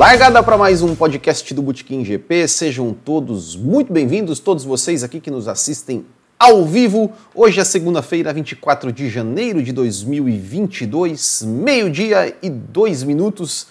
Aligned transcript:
Largada 0.00 0.42
para 0.42 0.56
mais 0.56 0.80
um 0.80 0.96
podcast 0.96 1.52
do 1.52 1.60
Botequim 1.60 2.02
GP. 2.02 2.48
Sejam 2.48 2.94
todos 2.94 3.54
muito 3.54 3.92
bem-vindos, 3.92 4.40
todos 4.40 4.64
vocês 4.64 5.04
aqui 5.04 5.20
que 5.20 5.30
nos 5.30 5.46
assistem 5.46 6.06
ao 6.38 6.64
vivo. 6.64 7.12
Hoje 7.34 7.60
é 7.60 7.64
segunda-feira, 7.64 8.32
24 8.32 8.90
de 8.94 9.10
janeiro 9.10 9.62
de 9.62 9.72
2022, 9.72 11.42
meio-dia 11.42 12.34
e 12.40 12.48
dois 12.48 13.02
minutos. 13.02 13.66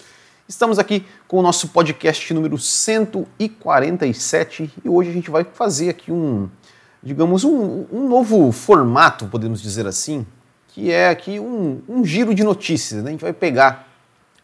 Estamos 0.48 0.78
aqui 0.78 1.04
com 1.28 1.40
o 1.40 1.42
nosso 1.42 1.70
podcast 1.70 2.32
número 2.32 2.60
147 2.60 4.72
e 4.86 4.88
hoje 4.88 5.10
a 5.10 5.14
gente 5.14 5.32
vai 5.32 5.44
fazer 5.44 5.90
aqui 5.90 6.12
um, 6.12 6.48
digamos, 7.02 7.44
um, 7.44 7.88
um 7.92 8.08
novo 8.08 8.52
formato, 8.52 9.26
podemos 9.26 9.64
dizer 9.64 9.88
assim, 9.88 10.28
que 10.68 10.92
é 10.92 11.10
aqui 11.10 11.40
um, 11.40 11.82
um 11.90 12.06
giro 12.06 12.36
de 12.36 12.44
notícias. 12.44 13.02
Né? 13.02 13.10
A 13.10 13.14
gente 13.14 13.22
vai 13.22 13.34
pegar, 13.34 13.88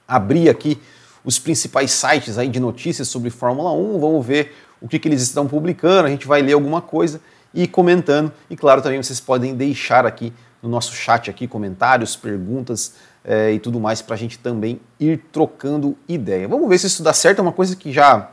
abrir 0.07 0.49
aqui 0.49 0.81
os 1.25 1.39
principais 1.39 1.91
sites 1.91 2.37
aí 2.37 2.47
de 2.47 2.59
notícias 2.59 3.07
sobre 3.07 3.29
Fórmula 3.29 3.71
1, 3.71 3.99
vamos 3.99 4.25
ver 4.25 4.55
o 4.79 4.87
que, 4.87 4.99
que 4.99 5.07
eles 5.07 5.21
estão 5.21 5.47
publicando, 5.47 6.07
a 6.07 6.11
gente 6.11 6.27
vai 6.27 6.41
ler 6.41 6.53
alguma 6.53 6.81
coisa 6.81 7.19
e 7.53 7.67
comentando. 7.67 8.31
E 8.49 8.55
claro, 8.55 8.81
também 8.81 9.01
vocês 9.01 9.19
podem 9.19 9.55
deixar 9.55 10.05
aqui 10.05 10.31
no 10.61 10.69
nosso 10.69 10.93
chat 10.93 11.29
aqui 11.29 11.47
comentários, 11.47 12.15
perguntas 12.15 12.93
é, 13.23 13.51
e 13.53 13.59
tudo 13.59 13.79
mais 13.79 14.01
para 14.01 14.15
a 14.15 14.17
gente 14.17 14.37
também 14.37 14.79
ir 14.99 15.23
trocando 15.31 15.97
ideia. 16.07 16.47
Vamos 16.47 16.69
ver 16.69 16.77
se 16.77 16.87
isso 16.87 17.01
dá 17.01 17.13
certo, 17.13 17.39
é 17.39 17.41
uma 17.41 17.51
coisa 17.51 17.75
que 17.75 17.91
já 17.91 18.29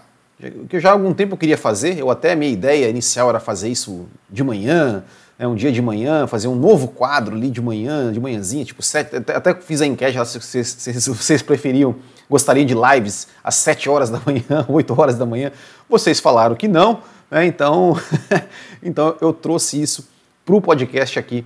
que 0.68 0.74
eu 0.74 0.80
já 0.80 0.88
há 0.88 0.92
algum 0.92 1.14
tempo 1.14 1.36
queria 1.36 1.56
fazer, 1.56 1.96
eu 1.96 2.10
até 2.10 2.32
a 2.32 2.36
minha 2.36 2.50
ideia 2.50 2.88
inicial 2.88 3.28
era 3.28 3.38
fazer 3.38 3.68
isso 3.68 4.06
de 4.28 4.42
manhã, 4.42 5.04
é 5.42 5.48
um 5.48 5.56
dia 5.56 5.72
de 5.72 5.82
manhã, 5.82 6.24
fazer 6.28 6.46
um 6.46 6.54
novo 6.54 6.86
quadro 6.86 7.34
ali 7.34 7.50
de 7.50 7.60
manhã, 7.60 8.12
de 8.12 8.20
manhãzinha, 8.20 8.64
tipo 8.64 8.80
sete, 8.80 9.16
até, 9.16 9.34
até 9.34 9.52
fiz 9.56 9.82
a 9.82 9.86
enquete 9.86 10.16
se 10.24 10.40
vocês, 10.40 10.68
se 10.68 11.10
vocês 11.10 11.42
preferiam, 11.42 11.96
gostariam 12.30 12.64
de 12.64 12.76
lives 12.76 13.26
às 13.42 13.56
7 13.56 13.90
horas 13.90 14.08
da 14.08 14.20
manhã, 14.24 14.64
8 14.70 15.00
horas 15.00 15.18
da 15.18 15.26
manhã, 15.26 15.50
vocês 15.88 16.20
falaram 16.20 16.54
que 16.54 16.68
não, 16.68 17.02
né? 17.28 17.44
então, 17.44 17.98
então 18.80 19.16
eu 19.20 19.32
trouxe 19.32 19.82
isso 19.82 20.08
para 20.46 20.54
o 20.54 20.60
podcast 20.60 21.18
aqui 21.18 21.44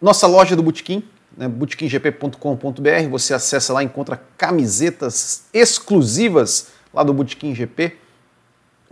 nossa 0.00 0.26
loja 0.26 0.56
do 0.56 0.62
Botequim, 0.62 1.04
né, 1.36 1.46
botequimgp.com.br, 1.46 3.08
você 3.10 3.34
acessa 3.34 3.74
lá 3.74 3.82
encontra 3.82 4.18
camisetas 4.38 5.44
exclusivas 5.52 6.68
lá 6.90 7.02
do 7.02 7.12
Botequim 7.12 7.54
GP 7.54 8.02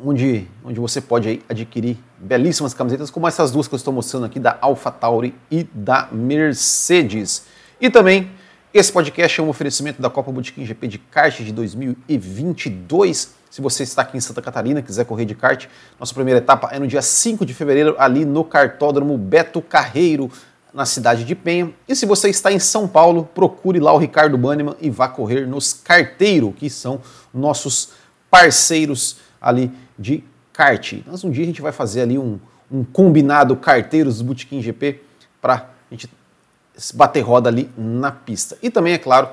onde, 0.04 0.48
onde 0.64 0.80
você 0.80 1.00
pode 1.00 1.40
adquirir 1.48 1.96
belíssimas 2.18 2.74
camisetas, 2.74 3.10
como 3.10 3.28
essas 3.28 3.50
duas 3.50 3.68
que 3.68 3.74
eu 3.74 3.76
estou 3.76 3.92
mostrando 3.92 4.26
aqui, 4.26 4.40
da 4.40 4.58
AlphaTauri 4.60 5.34
e 5.50 5.64
da 5.72 6.08
Mercedes. 6.10 7.44
E 7.80 7.88
também, 7.88 8.30
esse 8.74 8.90
podcast 8.90 9.40
é 9.40 9.44
um 9.44 9.48
oferecimento 9.48 10.02
da 10.02 10.10
Copa 10.10 10.32
Botequim 10.32 10.64
GP 10.64 10.88
de 10.88 10.98
kart 10.98 11.40
de 11.40 11.52
2022. 11.52 13.34
Se 13.50 13.60
você 13.60 13.82
está 13.82 14.02
aqui 14.02 14.16
em 14.16 14.20
Santa 14.20 14.42
Catarina, 14.42 14.82
quiser 14.82 15.04
correr 15.04 15.24
de 15.24 15.34
kart, 15.34 15.66
nossa 16.00 16.14
primeira 16.14 16.38
etapa 16.38 16.70
é 16.72 16.78
no 16.78 16.86
dia 16.86 17.02
5 17.02 17.44
de 17.46 17.54
fevereiro, 17.54 17.94
ali 17.98 18.24
no 18.24 18.44
cartódromo 18.44 19.16
Beto 19.16 19.60
Carreiro, 19.60 20.30
na 20.72 20.86
cidade 20.86 21.22
de 21.22 21.34
Penha. 21.34 21.70
E 21.86 21.94
se 21.94 22.06
você 22.06 22.30
está 22.30 22.50
em 22.50 22.58
São 22.58 22.88
Paulo, 22.88 23.28
procure 23.34 23.78
lá 23.78 23.92
o 23.92 23.98
Ricardo 23.98 24.38
Banneman 24.38 24.74
e 24.80 24.88
vá 24.88 25.06
correr 25.06 25.46
nos 25.46 25.74
Carteiro, 25.74 26.50
que 26.52 26.70
são 26.70 27.00
nossos 27.32 27.90
parceiros 28.30 29.18
ali 29.42 29.70
de 29.98 30.22
kart. 30.52 30.94
Mas 31.06 31.24
um 31.24 31.30
dia 31.30 31.42
a 31.42 31.46
gente 31.46 31.60
vai 31.60 31.72
fazer 31.72 32.02
ali 32.02 32.18
um, 32.18 32.38
um 32.70 32.84
combinado 32.84 33.56
carteiros 33.56 34.22
Botequim 34.22 34.62
GP 34.62 35.00
para 35.40 35.54
a 35.90 35.94
gente 35.94 36.08
bater 36.94 37.20
roda 37.20 37.48
ali 37.48 37.68
na 37.76 38.12
pista. 38.12 38.56
E 38.62 38.70
também, 38.70 38.94
é 38.94 38.98
claro, 38.98 39.28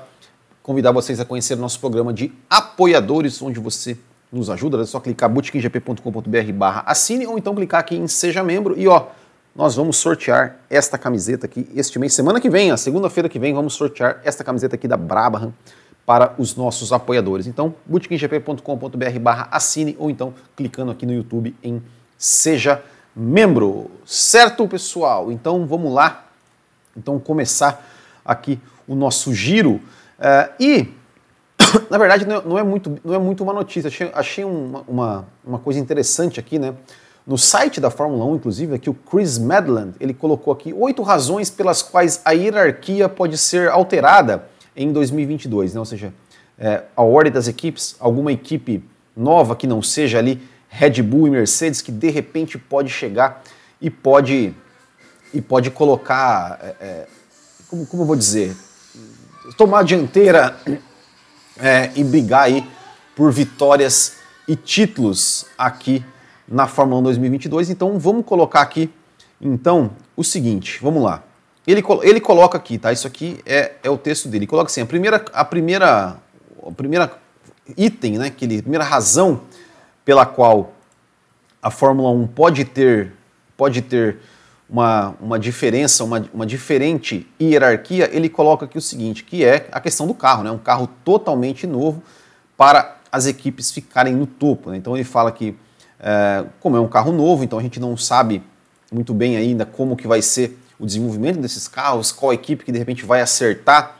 convidar 0.62 0.92
vocês 0.92 1.20
a 1.20 1.24
conhecer 1.24 1.54
o 1.54 1.58
nosso 1.58 1.78
programa 1.80 2.12
de 2.12 2.32
apoiadores, 2.48 3.40
onde 3.40 3.60
você 3.60 3.96
nos 4.32 4.50
ajuda. 4.50 4.80
É 4.82 4.86
só 4.86 5.00
clicar 5.00 5.30
botequimgp.com.br 5.30 6.52
barra 6.52 6.82
assine 6.86 7.26
ou 7.26 7.38
então 7.38 7.54
clicar 7.54 7.80
aqui 7.80 7.96
em 7.96 8.06
Seja 8.06 8.42
Membro 8.42 8.78
e 8.78 8.86
ó, 8.86 9.06
nós 9.54 9.74
vamos 9.74 9.96
sortear 9.96 10.56
esta 10.68 10.96
camiseta 10.96 11.46
aqui 11.46 11.68
este 11.74 11.98
mês, 11.98 12.14
semana 12.14 12.40
que 12.40 12.48
vem, 12.48 12.70
a 12.70 12.76
segunda-feira 12.76 13.28
que 13.28 13.38
vem, 13.38 13.52
vamos 13.52 13.74
sortear 13.74 14.20
esta 14.24 14.44
camiseta 14.44 14.76
aqui 14.76 14.86
da 14.86 14.96
Brabham 14.96 15.52
para 16.04 16.34
os 16.38 16.56
nossos 16.56 16.92
apoiadores. 16.92 17.46
Então, 17.46 17.74
bootkinggp.com.br 17.86 19.18
barra 19.20 19.48
assine 19.50 19.96
ou 19.98 20.10
então 20.10 20.34
clicando 20.56 20.90
aqui 20.90 21.06
no 21.06 21.12
YouTube 21.12 21.54
em 21.62 21.82
Seja 22.18 22.82
Membro. 23.14 23.90
Certo, 24.04 24.66
pessoal? 24.66 25.30
Então, 25.30 25.66
vamos 25.66 25.92
lá. 25.92 26.26
Então, 26.96 27.18
começar 27.18 27.86
aqui 28.24 28.58
o 28.86 28.94
nosso 28.94 29.32
giro. 29.32 29.80
Uh, 30.18 30.52
e, 30.58 30.88
na 31.88 31.98
verdade, 31.98 32.26
não 32.26 32.58
é, 32.58 32.62
muito, 32.62 32.98
não 33.04 33.14
é 33.14 33.18
muito 33.18 33.42
uma 33.42 33.52
notícia. 33.52 33.88
Achei, 33.88 34.10
achei 34.12 34.44
uma, 34.44 34.84
uma, 34.86 35.28
uma 35.44 35.58
coisa 35.58 35.78
interessante 35.78 36.40
aqui, 36.40 36.58
né? 36.58 36.74
No 37.26 37.38
site 37.38 37.80
da 37.80 37.90
Fórmula 37.90 38.24
1, 38.24 38.36
inclusive, 38.36 38.74
aqui 38.74 38.90
o 38.90 38.94
Chris 38.94 39.38
Medland, 39.38 39.94
ele 40.00 40.12
colocou 40.12 40.52
aqui 40.52 40.72
oito 40.72 41.02
razões 41.02 41.50
pelas 41.50 41.82
quais 41.82 42.20
a 42.24 42.32
hierarquia 42.32 43.08
pode 43.08 43.38
ser 43.38 43.68
alterada 43.68 44.48
em 44.82 44.92
2022, 44.92 45.74
né? 45.74 45.80
ou 45.80 45.84
seja, 45.84 46.12
é, 46.58 46.84
a 46.96 47.02
ordem 47.02 47.30
das 47.30 47.46
equipes, 47.48 47.96
alguma 48.00 48.32
equipe 48.32 48.82
nova 49.14 49.54
que 49.54 49.66
não 49.66 49.82
seja 49.82 50.18
ali 50.18 50.40
Red 50.70 51.02
Bull 51.02 51.26
e 51.26 51.30
Mercedes 51.30 51.82
que 51.82 51.92
de 51.92 52.08
repente 52.10 52.56
pode 52.56 52.88
chegar 52.88 53.42
e 53.80 53.90
pode 53.90 54.54
e 55.32 55.40
pode 55.40 55.70
colocar, 55.70 56.58
é, 56.62 56.66
é 56.80 57.06
como, 57.68 57.86
como 57.86 58.02
eu 58.02 58.06
vou 58.06 58.16
dizer, 58.16 58.56
tomar 59.56 59.80
a 59.80 59.82
dianteira 59.82 60.56
é, 61.58 61.90
e 61.94 62.02
brigar 62.02 62.44
aí 62.44 62.66
por 63.14 63.30
vitórias 63.30 64.14
e 64.48 64.56
títulos 64.56 65.46
aqui 65.56 66.04
na 66.48 66.66
Fórmula 66.66 67.00
1 67.00 67.04
2022. 67.04 67.70
Então 67.70 67.98
vamos 67.98 68.24
colocar 68.24 68.62
aqui 68.62 68.90
então 69.40 69.90
o 70.16 70.24
seguinte, 70.24 70.78
vamos 70.82 71.02
lá. 71.02 71.22
Ele, 71.70 71.82
ele 72.02 72.20
coloca 72.20 72.56
aqui, 72.56 72.78
tá? 72.78 72.92
Isso 72.92 73.06
aqui 73.06 73.40
é, 73.46 73.72
é 73.82 73.90
o 73.90 73.96
texto 73.96 74.28
dele. 74.28 74.44
Ele 74.44 74.46
coloca 74.46 74.70
assim: 74.70 74.80
a 74.80 74.86
primeira, 74.86 75.24
a 75.32 75.44
primeira, 75.44 76.16
a 76.66 76.72
primeira 76.76 77.12
item, 77.76 78.18
né? 78.18 78.30
Que 78.30 78.44
ele, 78.44 78.58
a 78.58 78.62
primeira 78.62 78.84
razão 78.84 79.42
pela 80.04 80.26
qual 80.26 80.72
a 81.62 81.70
Fórmula 81.70 82.10
1 82.10 82.26
pode 82.28 82.64
ter, 82.64 83.12
pode 83.56 83.82
ter 83.82 84.18
uma, 84.68 85.14
uma 85.20 85.38
diferença, 85.38 86.04
uma, 86.04 86.24
uma 86.32 86.46
diferente 86.46 87.26
hierarquia, 87.40 88.08
ele 88.12 88.28
coloca 88.28 88.64
aqui 88.64 88.78
o 88.78 88.80
seguinte, 88.80 89.24
que 89.24 89.44
é 89.44 89.68
a 89.72 89.80
questão 89.80 90.06
do 90.06 90.14
carro, 90.14 90.44
né? 90.44 90.50
Um 90.50 90.58
carro 90.58 90.88
totalmente 91.04 91.66
novo 91.66 92.02
para 92.56 92.96
as 93.10 93.26
equipes 93.26 93.70
ficarem 93.72 94.14
no 94.14 94.26
topo. 94.26 94.70
Né? 94.70 94.76
Então 94.76 94.96
ele 94.96 95.04
fala 95.04 95.32
que, 95.32 95.56
é, 95.98 96.44
como 96.60 96.76
é 96.76 96.80
um 96.80 96.88
carro 96.88 97.10
novo, 97.10 97.42
então 97.42 97.58
a 97.58 97.62
gente 97.62 97.80
não 97.80 97.96
sabe 97.96 98.42
muito 98.92 99.12
bem 99.12 99.36
ainda 99.36 99.66
como 99.66 99.96
que 99.96 100.06
vai 100.06 100.22
ser 100.22 100.58
o 100.80 100.86
desenvolvimento 100.86 101.38
desses 101.38 101.68
carros, 101.68 102.10
qual 102.10 102.32
equipe 102.32 102.64
que 102.64 102.72
de 102.72 102.78
repente 102.78 103.04
vai 103.04 103.20
acertar 103.20 103.96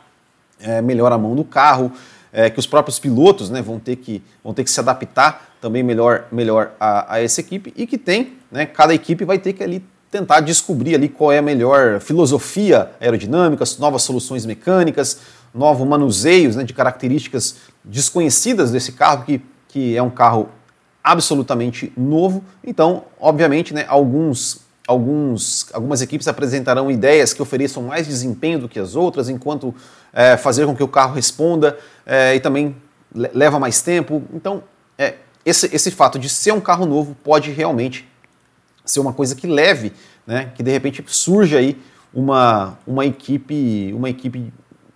é, 0.59 0.81
melhor 0.81 1.12
a 1.12 1.19
mão 1.19 1.37
do 1.37 1.44
carro, 1.44 1.93
é, 2.32 2.49
que 2.49 2.59
os 2.59 2.67
próprios 2.67 2.99
pilotos 2.99 3.50
né, 3.50 3.61
vão, 3.61 3.79
ter 3.79 3.97
que, 3.97 4.23
vão 4.43 4.55
ter 4.55 4.65
que 4.65 4.71
se 4.71 4.81
adaptar 4.81 5.55
também 5.61 5.82
melhor, 5.82 6.25
melhor 6.32 6.73
a, 6.81 7.15
a 7.15 7.23
essa 7.23 7.41
equipe 7.41 7.73
e 7.77 7.87
que 7.87 7.99
tem, 7.99 8.38
né, 8.50 8.65
cada 8.65 8.94
equipe 8.94 9.25
vai 9.25 9.38
ter 9.38 9.53
que 9.53 9.62
ali 9.62 9.85
tentar 10.11 10.41
descobrir 10.41 10.94
ali 10.94 11.09
qual 11.09 11.31
é 11.31 11.38
a 11.38 11.43
melhor 11.43 12.00
filosofia 12.00 12.91
aerodinâmica, 13.00 13.65
novas 13.79 14.03
soluções 14.03 14.44
mecânicas, 14.44 15.21
novos 15.55 15.87
manuseios 15.87 16.56
né, 16.56 16.65
de 16.65 16.73
características 16.73 17.56
desconhecidas 17.85 18.73
desse 18.73 18.93
carro, 18.93 19.25
que, 19.25 19.41
que 19.69 19.97
é 19.97 20.03
um 20.03 20.11
carro 20.11 20.49
absolutamente 21.03 21.93
novo. 21.97 22.43
Então, 22.65 23.05
obviamente, 23.21 23.73
né, 23.73 23.85
alguns 23.87 24.62
alguns, 24.90 25.69
algumas 25.72 26.02
equipes 26.02 26.26
apresentarão 26.26 26.90
ideias 26.90 27.32
que 27.32 27.40
ofereçam 27.40 27.84
mais 27.84 28.08
desempenho 28.08 28.58
do 28.58 28.69
que 28.69 28.76
as 28.76 28.96
outras, 28.96 29.28
enquanto 29.28 29.72
é, 30.12 30.37
fazer 30.37 30.66
com 30.66 30.75
que 30.75 30.82
o 30.82 30.88
carro 30.88 31.14
responda 31.14 31.78
é, 32.04 32.34
e 32.34 32.40
também 32.40 32.75
leva 33.14 33.60
mais 33.60 33.81
tempo. 33.81 34.25
Então, 34.34 34.64
é, 34.98 35.14
esse, 35.44 35.72
esse 35.72 35.92
fato 35.92 36.19
de 36.19 36.28
ser 36.28 36.52
um 36.52 36.60
carro 36.60 36.87
novo 36.87 37.16
pode 37.22 37.52
realmente 37.52 38.08
ser 38.84 38.98
uma 38.98 39.12
coisa 39.12 39.37
que 39.37 39.46
leve, 39.46 39.92
né, 40.26 40.50
que 40.56 40.62
de 40.62 40.72
repente 40.72 41.04
surja 41.06 41.58
aí 41.58 41.81
uma, 42.12 42.76
uma, 42.84 43.06
equipe, 43.06 43.93
uma 43.94 44.10
equipe 44.10 44.52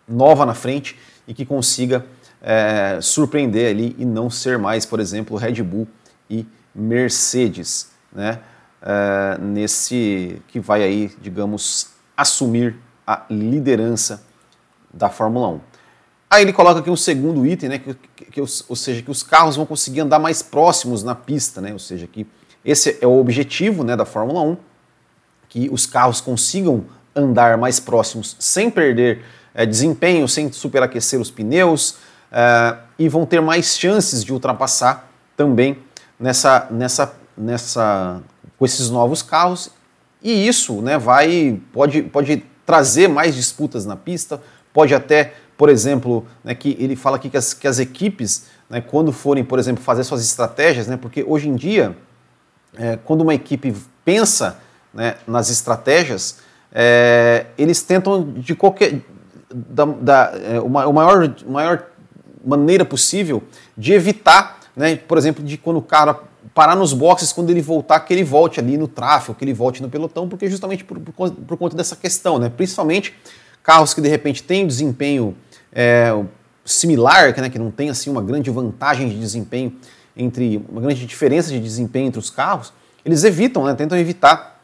nova 0.09 0.45
na 0.45 0.55
frente 0.55 0.99
e 1.29 1.33
que 1.33 1.47
consiga 1.47 2.05
é, 2.43 2.99
surpreender 3.01 3.71
ali 3.71 3.95
e 3.97 4.05
não 4.05 4.29
ser 4.29 4.59
mais, 4.59 4.85
por 4.85 4.99
exemplo, 4.99 5.37
Red 5.37 5.63
Bull 5.63 5.87
e 6.29 6.45
Mercedes, 6.75 7.91
né? 8.13 8.41
Uh, 8.85 9.43
nesse 9.43 10.43
que 10.49 10.61
vai 10.61 10.83
aí, 10.83 11.11
digamos, 11.19 11.89
assumir 12.15 12.77
a 13.07 13.23
liderança 13.31 14.23
da 14.93 15.09
Fórmula 15.09 15.49
1. 15.49 15.61
Aí 16.31 16.43
ele 16.43 16.53
coloca 16.53 16.81
aqui 16.81 16.91
um 16.91 16.97
segundo 16.97 17.47
item, 17.47 17.69
né, 17.71 17.79
que, 17.79 17.95
que, 18.27 18.41
ou 18.41 18.77
seja, 18.77 19.03
que 19.03 19.11
os 19.11 19.23
carros 19.23 19.57
vão 19.57 19.65
conseguir 19.65 20.01
andar 20.01 20.19
mais 20.19 20.43
próximos 20.43 21.03
na 21.03 21.15
pista, 21.15 21.61
né, 21.61 21.73
ou 21.73 21.79
seja, 21.79 22.07
que 22.07 22.27
esse 22.65 22.99
é 23.01 23.07
o 23.07 23.19
objetivo 23.19 23.85
né, 23.85 23.97
da 23.97 24.05
Fórmula 24.05 24.41
1, 24.41 24.57
que 25.49 25.69
os 25.71 25.87
carros 25.87 26.21
consigam 26.21 26.85
andar 27.15 27.57
mais 27.57 27.79
próximos 27.79 28.37
sem 28.39 28.71
perder 28.71 29.23
é, 29.55 29.65
desempenho, 29.65 30.27
sem 30.27 30.51
superaquecer 30.51 31.21
os 31.21 31.31
pneus 31.31 31.97
é, 32.33 32.77
e 32.99 33.09
vão 33.09 33.25
ter 33.25 33.41
mais 33.41 33.79
chances 33.79 34.25
de 34.25 34.33
ultrapassar 34.33 35.09
também 35.37 35.79
nessa, 36.19 36.67
nessa, 36.71 37.15
nessa, 37.37 38.21
com 38.59 38.65
esses 38.65 38.91
novos 38.91 39.23
carros. 39.23 39.71
E 40.23 40.47
isso 40.47 40.81
né, 40.81 40.99
vai, 40.99 41.61
pode, 41.73 42.03
pode 42.03 42.45
trazer 42.65 43.09
mais 43.09 43.35
disputas 43.35 43.85
na 43.85 43.97
pista, 43.97 44.41
pode 44.73 44.95
até, 44.95 45.35
por 45.57 45.69
exemplo, 45.69 46.27
né, 46.43 46.55
que 46.55 46.77
ele 46.81 46.97
fala 46.97 47.17
aqui 47.17 47.29
que 47.29 47.37
as, 47.37 47.53
que 47.53 47.69
as 47.69 47.79
equipes, 47.79 48.47
né, 48.69 48.81
quando 48.81 49.13
forem, 49.13 49.45
por 49.45 49.59
exemplo, 49.59 49.83
fazer 49.83 50.03
suas 50.05 50.23
estratégias, 50.23 50.87
né, 50.87 50.97
porque 50.97 51.23
hoje 51.27 51.49
em 51.49 51.55
dia, 51.55 51.97
é, 52.77 52.97
quando 53.05 53.21
uma 53.21 53.35
equipe 53.35 53.75
pensa 54.05 54.59
né, 54.93 55.17
nas 55.27 55.51
estratégias, 55.51 56.39
é, 56.73 57.47
eles 57.59 57.83
tentam 57.83 58.33
de 58.33 58.55
qualquer 58.55 59.01
da, 59.55 59.85
da 59.85 60.33
é, 60.43 60.61
uma, 60.61 60.91
maior, 60.93 61.35
maior 61.47 61.85
maneira 62.45 62.85
possível 62.85 63.43
de 63.77 63.93
evitar, 63.93 64.59
né, 64.75 64.97
por 64.97 65.17
exemplo, 65.17 65.45
de 65.45 65.57
quando 65.57 65.77
o 65.77 65.83
cara 65.83 66.19
parar 66.55 66.77
nos 66.77 66.93
boxes, 66.93 67.33
quando 67.33 67.51
ele 67.51 67.61
voltar, 67.61 67.99
que 68.01 68.15
ele 68.15 68.23
volte 68.23 68.61
ali 68.61 68.79
no 68.79 68.87
tráfego, 68.87 69.37
que 69.37 69.45
ele 69.45 69.53
volte 69.53 69.83
no 69.83 69.91
pelotão, 69.91 70.29
porque 70.29 70.49
justamente 70.49 70.85
por, 70.85 71.01
por, 71.01 71.31
por 71.33 71.59
conta 71.59 71.77
dessa 71.77 71.97
questão, 71.97 72.39
né, 72.39 72.49
principalmente 72.49 73.13
carros 73.63 73.93
que 73.93 74.01
de 74.01 74.09
repente 74.09 74.43
têm 74.43 74.65
desempenho 74.65 75.37
é, 75.73 76.17
similar, 76.65 77.37
né, 77.37 77.51
que 77.51 77.59
não 77.59 77.73
tem 77.73 77.91
assim 77.91 78.09
uma 78.09 78.23
grande 78.23 78.51
vantagem 78.51 79.09
de 79.09 79.19
desempenho 79.19 79.75
entre 80.17 80.65
uma 80.69 80.81
grande 80.81 81.05
diferença 81.05 81.51
de 81.51 81.59
desempenho 81.59 82.07
entre 82.07 82.21
os 82.21 82.31
carros, 82.31 82.73
eles 83.05 83.25
evitam, 83.25 83.65
né, 83.65 83.75
tentam 83.75 83.99
evitar 83.99 84.61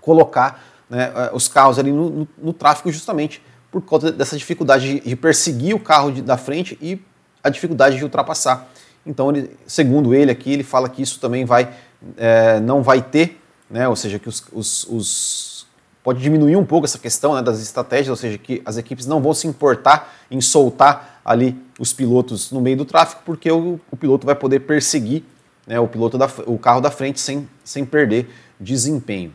colocar 0.00 0.64
né, 0.88 1.12
os 1.32 1.48
carros 1.48 1.78
ali 1.78 1.92
no, 1.92 2.10
no, 2.10 2.28
no, 2.38 2.52
tráfego 2.52 2.90
justamente 2.90 3.42
por 3.70 3.82
conta 3.82 4.10
dessa 4.10 4.36
dificuldade 4.38 5.00
de, 5.00 5.08
de 5.08 5.16
perseguir 5.16 5.74
o 5.74 5.80
carro 5.80 6.10
de, 6.12 6.22
da 6.22 6.38
frente 6.38 6.78
e 6.80 6.98
a 7.42 7.50
dificuldade 7.50 7.96
de 7.96 8.04
ultrapassar. 8.04 8.68
Então, 9.06 9.30
ele, 9.30 9.56
segundo 9.66 10.14
ele 10.14 10.30
aqui, 10.30 10.52
ele 10.52 10.64
fala 10.64 10.88
que 10.88 11.00
isso 11.00 11.20
também 11.20 11.44
vai, 11.44 11.72
é, 12.16 12.58
não 12.60 12.82
vai 12.82 13.00
ter, 13.00 13.40
né, 13.70 13.88
ou 13.88 13.94
seja, 13.94 14.18
que 14.18 14.28
os, 14.28 14.44
os, 14.52 14.84
os, 14.90 15.66
pode 16.02 16.20
diminuir 16.20 16.56
um 16.56 16.64
pouco 16.64 16.84
essa 16.84 16.98
questão 16.98 17.34
né, 17.34 17.42
das 17.42 17.60
estratégias, 17.60 18.08
ou 18.08 18.16
seja, 18.16 18.36
que 18.36 18.60
as 18.64 18.76
equipes 18.76 19.06
não 19.06 19.22
vão 19.22 19.32
se 19.32 19.46
importar 19.46 20.12
em 20.30 20.40
soltar 20.40 21.20
ali 21.24 21.56
os 21.78 21.92
pilotos 21.92 22.50
no 22.50 22.60
meio 22.60 22.76
do 22.76 22.84
tráfego, 22.84 23.22
porque 23.24 23.50
o, 23.50 23.80
o 23.90 23.96
piloto 23.96 24.26
vai 24.26 24.34
poder 24.34 24.60
perseguir 24.60 25.22
né, 25.66 25.78
o 25.78 25.86
piloto 25.86 26.18
da, 26.18 26.28
o 26.46 26.58
carro 26.58 26.80
da 26.80 26.90
frente 26.90 27.20
sem, 27.20 27.48
sem 27.64 27.84
perder 27.84 28.28
desempenho. 28.58 29.32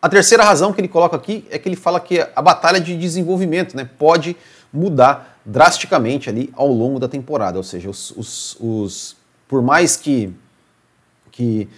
A 0.00 0.08
terceira 0.08 0.42
razão 0.42 0.72
que 0.72 0.80
ele 0.80 0.88
coloca 0.88 1.16
aqui 1.16 1.46
é 1.50 1.58
que 1.58 1.68
ele 1.68 1.76
fala 1.76 2.00
que 2.00 2.20
a 2.20 2.42
batalha 2.42 2.80
de 2.80 2.96
desenvolvimento 2.96 3.76
né, 3.76 3.88
pode 3.98 4.36
mudar 4.72 5.31
drasticamente 5.44 6.28
ali 6.28 6.50
ao 6.54 6.68
longo 6.68 6.98
da 6.98 7.08
temporada, 7.08 7.58
ou 7.58 7.64
seja, 7.64 7.90
os, 7.90 8.10
os, 8.12 8.56
os 8.60 9.16
por 9.48 9.62
mais 9.62 9.96
que, 9.96 10.32
que 11.30 11.68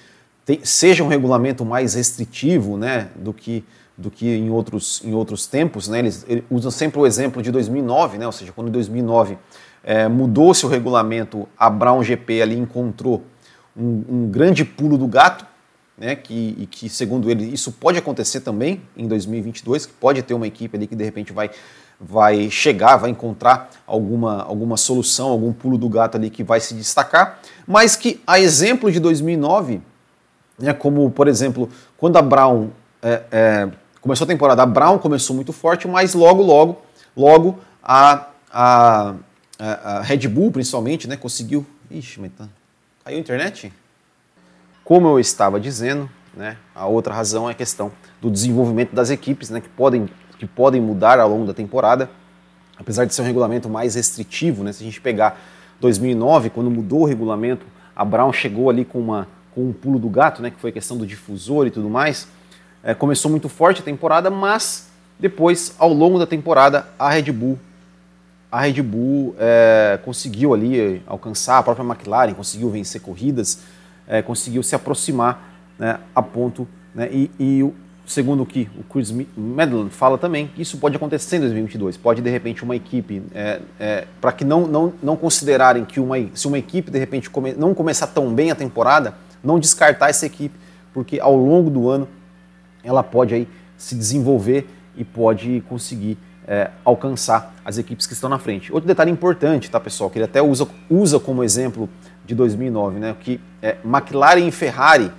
tem, 0.44 0.60
seja 0.62 1.02
um 1.02 1.08
regulamento 1.08 1.64
mais 1.64 1.94
restritivo 1.94 2.76
né, 2.76 3.08
do 3.16 3.32
que 3.32 3.64
do 3.96 4.10
que 4.10 4.28
em 4.28 4.50
outros, 4.50 5.00
em 5.04 5.14
outros 5.14 5.46
tempos, 5.46 5.88
né? 5.88 6.00
eles, 6.00 6.26
eles 6.28 6.44
usam 6.50 6.70
sempre 6.70 6.98
o 6.98 7.06
exemplo 7.06 7.40
de 7.40 7.52
2009, 7.52 8.18
né? 8.18 8.26
ou 8.26 8.32
seja, 8.32 8.50
quando 8.52 8.68
em 8.68 8.72
2009 8.72 9.38
é, 9.82 10.08
mudou-se 10.08 10.66
o 10.66 10.68
regulamento, 10.68 11.48
a 11.56 11.70
Brown 11.70 12.02
GP 12.02 12.42
ali 12.42 12.58
encontrou 12.58 13.22
um, 13.76 14.04
um 14.08 14.28
grande 14.28 14.64
pulo 14.64 14.98
do 14.98 15.06
gato, 15.06 15.46
né, 15.96 16.16
que, 16.16 16.56
e 16.58 16.66
que, 16.66 16.88
segundo 16.88 17.30
ele, 17.30 17.44
isso 17.44 17.70
pode 17.70 17.98
acontecer 17.98 18.40
também 18.40 18.82
em 18.96 19.06
2022, 19.06 19.86
que 19.86 19.92
pode 19.92 20.22
ter 20.22 20.34
uma 20.34 20.46
equipe 20.46 20.76
ali 20.76 20.88
que 20.88 20.96
de 20.96 21.04
repente 21.04 21.32
vai, 21.32 21.50
vai 22.06 22.50
chegar, 22.50 22.96
vai 22.96 23.10
encontrar 23.10 23.70
alguma, 23.86 24.42
alguma 24.42 24.76
solução, 24.76 25.28
algum 25.28 25.52
pulo 25.52 25.78
do 25.78 25.88
gato 25.88 26.16
ali 26.16 26.28
que 26.28 26.44
vai 26.44 26.60
se 26.60 26.74
destacar, 26.74 27.40
mas 27.66 27.96
que, 27.96 28.20
a 28.26 28.38
exemplo 28.38 28.92
de 28.92 29.00
2009, 29.00 29.80
né, 30.58 30.72
como, 30.72 31.10
por 31.10 31.28
exemplo, 31.28 31.68
quando 31.96 32.16
a 32.16 32.22
Brown 32.22 32.68
é, 33.02 33.22
é, 33.32 33.68
começou 34.00 34.24
a 34.24 34.28
temporada, 34.28 34.62
a 34.62 34.66
Brown 34.66 34.98
começou 34.98 35.34
muito 35.34 35.52
forte, 35.52 35.88
mas 35.88 36.14
logo, 36.14 36.42
logo, 36.42 36.82
logo 37.16 37.58
a, 37.82 38.26
a, 38.52 39.14
a 39.58 40.00
Red 40.02 40.28
Bull, 40.28 40.50
principalmente, 40.50 41.08
né, 41.08 41.16
conseguiu... 41.16 41.66
Ixi, 41.90 42.20
mas 42.20 42.32
tá... 42.36 42.48
Caiu 43.04 43.16
a 43.16 43.20
internet? 43.20 43.72
Como 44.84 45.08
eu 45.08 45.18
estava 45.18 45.58
dizendo, 45.58 46.08
né, 46.36 46.56
a 46.74 46.86
outra 46.86 47.14
razão 47.14 47.48
é 47.48 47.52
a 47.52 47.54
questão 47.54 47.90
do 48.20 48.30
desenvolvimento 48.30 48.94
das 48.94 49.10
equipes, 49.10 49.50
né, 49.50 49.60
que, 49.60 49.68
podem, 49.68 50.08
que 50.38 50.46
podem 50.46 50.80
mudar 50.80 51.18
ao 51.18 51.28
longo 51.28 51.46
da 51.46 51.54
temporada, 51.54 52.10
apesar 52.78 53.04
de 53.04 53.14
ser 53.14 53.22
um 53.22 53.24
regulamento 53.24 53.68
mais 53.68 53.94
restritivo. 53.94 54.64
Né, 54.64 54.72
se 54.72 54.82
a 54.82 54.86
gente 54.86 55.00
pegar 55.00 55.40
2009, 55.80 56.50
quando 56.50 56.70
mudou 56.70 57.02
o 57.02 57.04
regulamento, 57.04 57.66
a 57.94 58.04
Brown 58.04 58.32
chegou 58.32 58.70
ali 58.70 58.84
com, 58.84 58.98
uma, 58.98 59.28
com 59.54 59.68
um 59.68 59.72
pulo 59.72 59.98
do 59.98 60.08
gato, 60.08 60.42
né, 60.42 60.50
que 60.50 60.60
foi 60.60 60.70
a 60.70 60.72
questão 60.72 60.96
do 60.96 61.06
difusor 61.06 61.66
e 61.66 61.70
tudo 61.70 61.88
mais. 61.88 62.28
É, 62.82 62.94
começou 62.94 63.30
muito 63.30 63.48
forte 63.48 63.80
a 63.80 63.84
temporada, 63.84 64.30
mas 64.30 64.88
depois, 65.18 65.74
ao 65.78 65.92
longo 65.92 66.18
da 66.18 66.26
temporada, 66.26 66.86
a 66.98 67.08
Red 67.08 67.30
Bull 67.32 67.58
a 68.54 68.60
Red 68.60 68.80
Bull 68.82 69.34
é, 69.36 69.98
conseguiu 70.04 70.54
ali 70.54 71.02
alcançar, 71.08 71.58
a 71.58 71.62
própria 71.64 71.84
McLaren 71.84 72.34
conseguiu 72.34 72.70
vencer 72.70 73.00
corridas, 73.00 73.58
é, 74.06 74.22
conseguiu 74.22 74.62
se 74.62 74.76
aproximar 74.76 75.42
né, 75.76 75.98
a 76.14 76.22
ponto, 76.22 76.68
né, 76.94 77.08
e, 77.10 77.28
e 77.36 77.72
segundo 78.06 78.42
o 78.42 78.46
que 78.46 78.68
o 78.78 78.82
Chris 78.84 79.10
Medland 79.36 79.90
fala 79.90 80.18
também, 80.18 80.50
isso 80.58 80.78
pode 80.78 80.96
acontecer 80.96 81.36
em 81.36 81.40
2022. 81.40 81.96
Pode, 81.96 82.20
de 82.20 82.30
repente, 82.30 82.62
uma 82.62 82.76
equipe, 82.76 83.22
é, 83.34 83.60
é, 83.78 84.06
para 84.20 84.32
que 84.32 84.44
não, 84.44 84.66
não, 84.66 84.92
não 85.02 85.16
considerarem 85.16 85.84
que 85.84 85.98
uma, 85.98 86.16
se 86.34 86.46
uma 86.46 86.58
equipe, 86.58 86.90
de 86.90 86.98
repente, 86.98 87.30
come, 87.30 87.54
não 87.54 87.74
começar 87.74 88.06
tão 88.08 88.32
bem 88.34 88.50
a 88.50 88.54
temporada, 88.54 89.14
não 89.42 89.58
descartar 89.58 90.10
essa 90.10 90.26
equipe, 90.26 90.54
porque 90.92 91.18
ao 91.18 91.36
longo 91.36 91.70
do 91.70 91.88
ano 91.88 92.08
ela 92.82 93.02
pode 93.02 93.34
aí 93.34 93.48
se 93.76 93.94
desenvolver 93.94 94.68
e 94.96 95.04
pode 95.04 95.62
conseguir 95.68 96.18
é, 96.46 96.70
alcançar 96.84 97.54
as 97.64 97.78
equipes 97.78 98.06
que 98.06 98.12
estão 98.12 98.28
na 98.28 98.38
frente. 98.38 98.72
Outro 98.72 98.86
detalhe 98.86 99.10
importante, 99.10 99.70
tá, 99.70 99.80
pessoal, 99.80 100.10
que 100.10 100.18
ele 100.18 100.26
até 100.26 100.42
usa, 100.42 100.68
usa 100.90 101.18
como 101.18 101.42
exemplo 101.42 101.88
de 102.24 102.34
2009, 102.34 102.98
né? 102.98 103.16
Que 103.18 103.40
é, 103.62 103.76
McLaren 103.84 104.46
e 104.46 104.50
Ferrari 104.50 105.10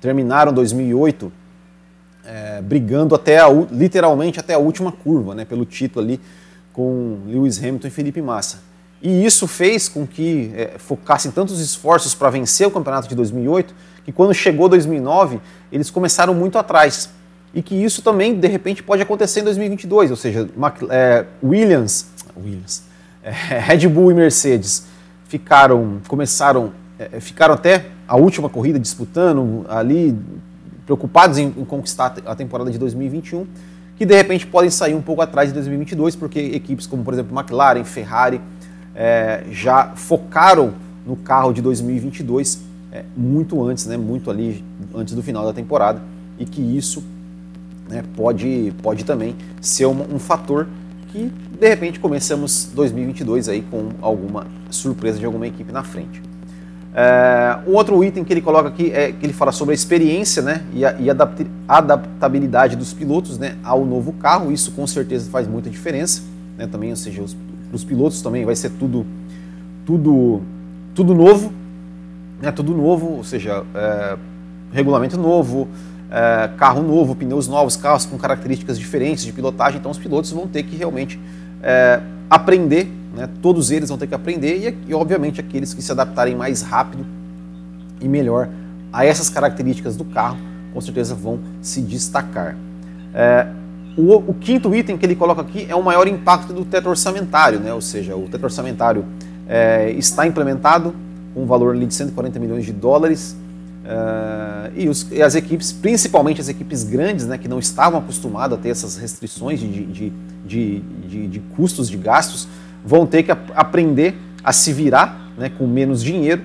terminaram 0.00 0.52
2008 0.52 1.32
é, 2.26 2.60
brigando 2.60 3.14
até 3.14 3.38
a, 3.38 3.48
literalmente 3.70 4.40
até 4.40 4.54
a 4.54 4.58
última 4.58 4.90
curva, 4.92 5.34
né? 5.34 5.44
Pelo 5.44 5.64
título 5.64 6.04
ali 6.04 6.20
com 6.72 7.18
Lewis 7.26 7.58
Hamilton 7.58 7.88
e 7.88 7.90
Felipe 7.90 8.20
Massa. 8.20 8.58
E 9.00 9.24
isso 9.24 9.46
fez 9.46 9.88
com 9.88 10.06
que 10.06 10.52
é, 10.54 10.74
focassem 10.78 11.30
tantos 11.30 11.60
esforços 11.60 12.14
para 12.14 12.28
vencer 12.30 12.66
o 12.66 12.70
campeonato 12.70 13.08
de 13.08 13.14
2008 13.14 13.74
que 14.04 14.12
quando 14.12 14.32
chegou 14.32 14.68
2009 14.68 15.40
eles 15.70 15.90
começaram 15.90 16.32
muito 16.32 16.58
atrás 16.58 17.10
e 17.52 17.60
que 17.60 17.74
isso 17.74 18.02
também 18.02 18.38
de 18.38 18.46
repente 18.46 18.82
pode 18.82 19.02
acontecer 19.02 19.40
em 19.40 19.44
2022, 19.44 20.10
ou 20.10 20.16
seja, 20.16 20.48
é, 20.90 21.24
Williams, 21.42 22.06
Williams, 22.36 22.84
é, 23.22 23.30
Red 23.58 23.88
Bull 23.88 24.12
e 24.12 24.14
Mercedes 24.14 24.86
ficaram, 25.26 26.00
começaram, 26.06 26.72
ficaram 27.20 27.54
até 27.54 27.86
a 28.06 28.16
última 28.16 28.48
corrida 28.48 28.78
disputando 28.78 29.66
ali, 29.68 30.16
preocupados 30.86 31.36
em, 31.36 31.46
em, 31.48 31.64
conquistar 31.64 32.14
a 32.24 32.34
temporada 32.34 32.70
de 32.70 32.78
2021, 32.78 33.46
que 33.96 34.06
de 34.06 34.14
repente 34.14 34.46
podem 34.46 34.70
sair 34.70 34.94
um 34.94 35.02
pouco 35.02 35.20
atrás 35.20 35.48
de 35.48 35.54
2022, 35.54 36.16
porque 36.16 36.38
equipes 36.38 36.86
como, 36.86 37.02
por 37.02 37.12
exemplo, 37.12 37.36
McLaren, 37.36 37.84
Ferrari, 37.84 38.40
é, 38.94 39.44
já 39.50 39.92
focaram 39.96 40.72
no 41.04 41.16
carro 41.16 41.52
de 41.52 41.60
2022 41.60 42.62
é, 42.92 43.04
muito 43.16 43.62
antes, 43.64 43.86
né, 43.86 43.96
muito 43.96 44.30
ali 44.30 44.64
antes 44.94 45.14
do 45.14 45.22
final 45.22 45.44
da 45.44 45.52
temporada, 45.52 46.00
e 46.38 46.44
que 46.44 46.60
isso 46.60 47.02
né, 47.88 48.02
pode, 48.16 48.72
pode 48.82 49.04
também 49.04 49.34
ser 49.60 49.86
um, 49.86 50.14
um 50.14 50.18
fator 50.18 50.66
que 51.08 51.32
de 51.58 51.68
repente 51.68 51.98
começamos 51.98 52.70
2022 52.74 53.48
aí 53.48 53.62
com 53.62 53.90
alguma 54.00 54.46
surpresa 54.70 55.18
de 55.18 55.24
alguma 55.24 55.46
equipe 55.46 55.72
na 55.72 55.82
frente. 55.82 56.22
É, 56.94 57.58
um 57.66 57.74
outro 57.74 58.02
item 58.02 58.24
que 58.24 58.32
ele 58.32 58.40
coloca 58.40 58.68
aqui 58.68 58.90
é 58.90 59.12
que 59.12 59.26
ele 59.26 59.32
fala 59.32 59.52
sobre 59.52 59.72
a 59.72 59.74
experiência 59.74 60.42
né, 60.42 60.64
e 60.72 60.84
a 60.84 60.96
e 60.98 61.08
adaptabilidade 61.68 62.74
dos 62.74 62.92
pilotos 62.94 63.38
né, 63.38 63.56
ao 63.62 63.84
novo 63.84 64.12
carro. 64.14 64.50
Isso 64.50 64.72
com 64.72 64.86
certeza 64.86 65.30
faz 65.30 65.46
muita 65.46 65.68
diferença. 65.68 66.22
Né, 66.56 66.66
também, 66.66 66.90
ou 66.90 66.96
seja, 66.96 67.22
os, 67.22 67.36
os 67.72 67.84
pilotos 67.84 68.22
também 68.22 68.44
vai 68.44 68.56
ser 68.56 68.70
tudo, 68.70 69.06
tudo, 69.84 70.40
tudo 70.94 71.14
novo. 71.14 71.52
né, 72.40 72.52
tudo 72.52 72.74
novo, 72.74 73.16
ou 73.16 73.24
seja, 73.24 73.64
é, 73.74 74.16
regulamento 74.72 75.16
novo, 75.16 75.68
é, 76.10 76.48
carro 76.56 76.82
novo, 76.82 77.14
pneus 77.14 77.48
novos, 77.48 77.76
carros 77.76 78.06
com 78.06 78.16
características 78.18 78.78
diferentes 78.78 79.24
de 79.24 79.32
pilotagem, 79.32 79.78
então 79.78 79.90
os 79.90 79.98
pilotos 79.98 80.30
vão 80.30 80.46
ter 80.46 80.62
que 80.62 80.76
realmente 80.76 81.18
é, 81.62 82.00
aprender, 82.28 82.90
né, 83.16 83.28
todos 83.40 83.70
eles 83.70 83.88
vão 83.88 83.96
ter 83.96 84.06
que 84.06 84.14
aprender 84.14 84.58
e, 84.58 84.90
e, 84.90 84.94
obviamente 84.94 85.40
aqueles 85.40 85.72
que 85.72 85.82
se 85.82 85.90
adaptarem 85.90 86.36
mais 86.36 86.62
rápido 86.62 87.04
e 88.00 88.06
melhor 88.06 88.48
a 88.92 89.04
essas 89.04 89.30
características 89.30 89.96
do 89.96 90.04
carro, 90.04 90.38
com 90.72 90.80
certeza 90.80 91.14
vão 91.14 91.40
se 91.62 91.80
destacar. 91.80 92.56
É, 93.14 93.46
o, 93.96 94.16
o, 94.16 94.34
quinto 94.34 94.74
item 94.74 94.98
que 94.98 95.06
ele 95.06 95.16
coloca 95.16 95.40
aqui 95.40 95.66
é 95.68 95.74
o 95.74 95.82
maior 95.82 96.06
impacto 96.06 96.52
do 96.52 96.64
teto 96.64 96.88
orçamentário, 96.90 97.58
né, 97.58 97.72
ou 97.72 97.80
seja, 97.80 98.14
o 98.14 98.28
teto 98.28 98.44
orçamentário 98.44 99.04
é, 99.48 99.90
está 99.92 100.26
implementado 100.26 100.94
com 101.34 101.42
um 101.42 101.46
valor 101.46 101.76
de 101.76 101.92
140 101.92 102.38
milhões 102.38 102.64
de 102.64 102.72
dólares 102.72 103.36
Uh, 103.86 104.72
e, 104.74 104.88
os, 104.88 105.06
e, 105.12 105.22
as 105.22 105.36
equipes, 105.36 105.72
principalmente 105.72 106.40
as 106.40 106.48
equipes 106.48 106.82
grandes, 106.82 107.24
né, 107.24 107.38
que 107.38 107.46
não 107.46 107.60
estavam 107.60 108.00
acostumadas 108.00 108.58
a 108.58 108.60
ter 108.60 108.70
essas 108.70 108.96
restrições 108.96 109.60
de, 109.60 109.86
de, 109.86 110.12
de, 110.44 111.28
de 111.28 111.40
custos, 111.54 111.88
de 111.88 111.96
gastos, 111.96 112.48
vão 112.86 113.04
ter 113.04 113.24
que 113.24 113.32
aprender 113.32 114.16
a 114.44 114.52
se 114.52 114.72
virar 114.72 115.32
né, 115.36 115.50
com 115.50 115.66
menos 115.66 116.02
dinheiro 116.04 116.40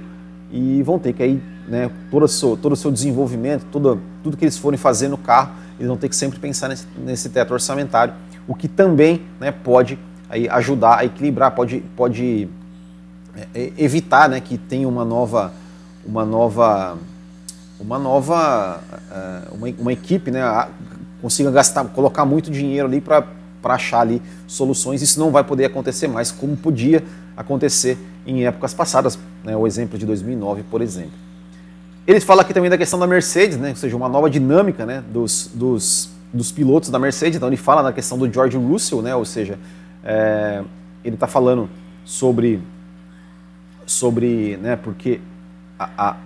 e 0.51 0.81
vão 0.81 0.97
ter 0.97 1.13
que 1.13 1.21
aí, 1.21 1.39
né, 1.67 1.91
todo, 2.09 2.23
o 2.23 2.27
seu, 2.27 2.57
todo 2.57 2.73
o 2.73 2.75
seu 2.75 2.91
desenvolvimento, 2.91 3.63
tudo, 3.71 4.01
tudo 4.23 4.35
que 4.35 4.43
eles 4.43 4.57
forem 4.57 4.77
fazer 4.77 5.07
no 5.07 5.19
carro, 5.19 5.51
eles 5.77 5.87
vão 5.87 5.95
ter 5.95 6.09
que 6.09 6.15
sempre 6.15 6.39
pensar 6.39 6.67
nesse, 6.67 6.87
nesse 6.97 7.29
teto 7.29 7.53
orçamentário, 7.53 8.15
o 8.47 8.55
que 8.55 8.67
também 8.67 9.21
né, 9.39 9.51
pode 9.51 9.99
aí, 10.27 10.49
ajudar 10.49 10.97
a 10.97 11.05
equilibrar, 11.05 11.51
pode, 11.51 11.83
pode 11.95 12.49
é, 13.53 13.71
evitar 13.77 14.27
né, 14.27 14.41
que 14.41 14.57
tenha 14.57 14.87
uma 14.87 15.05
nova, 15.05 15.53
uma 16.03 16.25
nova 16.25 16.97
uma 17.79 17.97
nova 17.97 18.79
eh, 19.11 19.41
uma, 19.51 19.67
uma 19.79 19.91
equipe 19.91 20.29
né, 20.29 20.41
consiga 21.19 21.49
gastar, 21.49 21.83
colocar 21.85 22.25
muito 22.25 22.51
dinheiro 22.51 22.87
ali 22.87 23.01
para 23.01 23.25
achar 23.63 24.01
ali 24.01 24.21
soluções. 24.47 25.01
Isso 25.01 25.19
não 25.19 25.31
vai 25.31 25.43
poder 25.43 25.65
acontecer 25.65 26.07
mais 26.07 26.31
como 26.31 26.55
podia 26.55 27.03
acontecer 27.35 27.97
em 28.25 28.45
épocas 28.45 28.73
passadas, 28.73 29.17
né, 29.43 29.55
o 29.55 29.65
exemplo 29.65 29.97
de 29.97 30.05
2009, 30.05 30.63
por 30.63 30.81
exemplo. 30.81 31.13
Ele 32.05 32.19
fala 32.19 32.41
aqui 32.41 32.53
também 32.53 32.69
da 32.69 32.77
questão 32.77 32.99
da 32.99 33.07
Mercedes, 33.07 33.57
né, 33.57 33.69
ou 33.69 33.75
seja, 33.75 33.95
uma 33.95 34.09
nova 34.09 34.29
dinâmica 34.29 34.85
né, 34.85 35.03
dos, 35.11 35.49
dos, 35.53 36.09
dos 36.33 36.51
pilotos 36.51 36.89
da 36.89 36.99
Mercedes. 36.99 37.37
Então 37.37 37.49
ele 37.49 37.57
fala 37.57 37.81
na 37.81 37.93
questão 37.93 38.17
do 38.17 38.31
George 38.31 38.57
Russell, 38.57 39.01
né, 39.01 39.15
ou 39.15 39.25
seja, 39.25 39.57
é, 40.03 40.63
ele 41.03 41.15
está 41.15 41.27
falando 41.27 41.69
sobre, 42.03 42.61
sobre 43.85 44.57
né, 44.57 44.75
porque 44.75 45.21
a, 45.79 45.89
a 45.97 46.17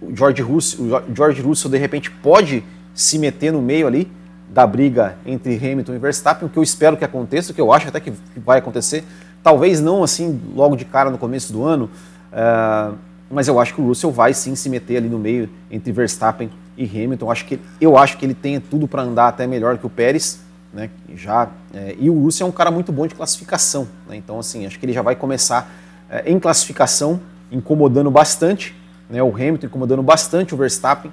o 0.00 0.14
George 0.14 0.42
Russell, 0.42 0.84
o 0.84 1.14
George 1.14 1.40
Russell 1.40 1.70
de 1.70 1.78
repente 1.78 2.10
pode 2.10 2.62
se 2.94 3.18
meter 3.18 3.52
no 3.52 3.62
meio 3.62 3.86
ali 3.86 4.10
da 4.54 4.66
briga 4.66 5.16
entre 5.26 5.56
Hamilton 5.56 5.94
e 5.94 5.98
Verstappen, 5.98 6.46
o 6.46 6.50
que 6.50 6.56
eu 6.56 6.62
espero 6.62 6.96
que 6.96 7.04
aconteça, 7.04 7.50
o 7.50 7.54
que 7.54 7.60
eu 7.60 7.72
acho 7.72 7.88
até 7.88 7.98
que 7.98 8.12
vai 8.36 8.60
acontecer. 8.60 9.04
Talvez 9.42 9.80
não 9.80 10.04
assim 10.04 10.40
logo 10.54 10.76
de 10.76 10.84
cara 10.84 11.10
no 11.10 11.18
começo 11.18 11.52
do 11.52 11.64
ano, 11.64 11.90
uh, 12.32 12.96
mas 13.28 13.48
eu 13.48 13.58
acho 13.58 13.74
que 13.74 13.80
o 13.80 13.86
Russell 13.86 14.12
vai 14.12 14.32
sim 14.32 14.54
se 14.54 14.68
meter 14.68 14.96
ali 14.98 15.08
no 15.08 15.18
meio 15.18 15.50
entre 15.70 15.90
Verstappen 15.92 16.48
e 16.78 16.84
Hamilton. 16.84 17.26
Eu 17.26 17.30
acho 17.30 17.44
que, 17.44 17.60
eu 17.80 17.98
acho 17.98 18.16
que 18.16 18.24
ele 18.24 18.34
tem 18.34 18.60
tudo 18.60 18.86
para 18.86 19.02
andar 19.02 19.28
até 19.28 19.46
melhor 19.46 19.76
que 19.76 19.86
o 19.86 19.90
Pérez. 19.90 20.40
Né, 20.72 20.90
já, 21.14 21.50
é, 21.72 21.94
e 22.00 22.10
o 22.10 22.20
Russell 22.20 22.48
é 22.48 22.50
um 22.50 22.52
cara 22.52 22.68
muito 22.70 22.90
bom 22.90 23.06
de 23.06 23.14
classificação. 23.14 23.86
Né, 24.08 24.16
então, 24.16 24.38
assim, 24.38 24.66
acho 24.66 24.78
que 24.78 24.86
ele 24.86 24.92
já 24.92 25.02
vai 25.02 25.14
começar 25.14 25.72
é, 26.08 26.30
em 26.30 26.38
classificação, 26.38 27.20
incomodando 27.50 28.10
bastante 28.10 28.74
né, 29.08 29.22
o 29.22 29.28
Hamilton 29.34 29.66
incomodando 29.66 30.02
bastante 30.02 30.54
o 30.54 30.56
Verstappen. 30.56 31.12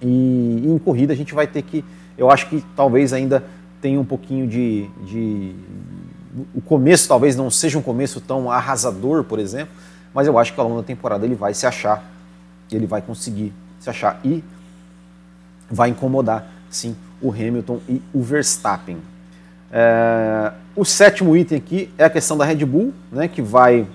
E, 0.00 0.62
e, 0.64 0.66
em 0.66 0.78
corrida 0.78 1.12
a 1.12 1.16
gente 1.16 1.34
vai 1.34 1.46
ter 1.46 1.62
que, 1.62 1.84
eu 2.18 2.30
acho 2.30 2.48
que 2.48 2.62
talvez 2.76 3.12
ainda 3.12 3.44
tenha 3.80 3.98
um 3.98 4.04
pouquinho 4.04 4.46
de, 4.46 4.90
de, 5.06 5.54
o 6.52 6.60
começo 6.60 7.08
talvez 7.08 7.36
não 7.36 7.48
seja 7.48 7.78
um 7.78 7.82
começo 7.82 8.20
tão 8.20 8.50
arrasador, 8.50 9.22
por 9.24 9.38
exemplo, 9.38 9.72
mas 10.12 10.26
eu 10.26 10.36
acho 10.38 10.52
que 10.52 10.60
ao 10.60 10.68
longo 10.68 10.80
da 10.80 10.86
temporada 10.86 11.24
ele 11.24 11.36
vai 11.36 11.54
se 11.54 11.66
achar, 11.66 12.04
ele 12.70 12.86
vai 12.86 13.00
conseguir 13.00 13.54
se 13.78 13.88
achar 13.88 14.20
e 14.24 14.42
vai 15.70 15.90
incomodar, 15.90 16.50
sim, 16.68 16.96
o 17.22 17.30
Hamilton 17.30 17.80
e 17.88 18.02
o 18.12 18.20
Verstappen. 18.20 18.98
É, 19.70 20.52
o 20.74 20.84
sétimo 20.84 21.36
item 21.36 21.58
aqui 21.58 21.90
é 21.96 22.04
a 22.04 22.10
questão 22.10 22.36
da 22.36 22.44
Red 22.44 22.64
Bull, 22.64 22.92
né, 23.12 23.28
que 23.28 23.40
vai 23.40 23.86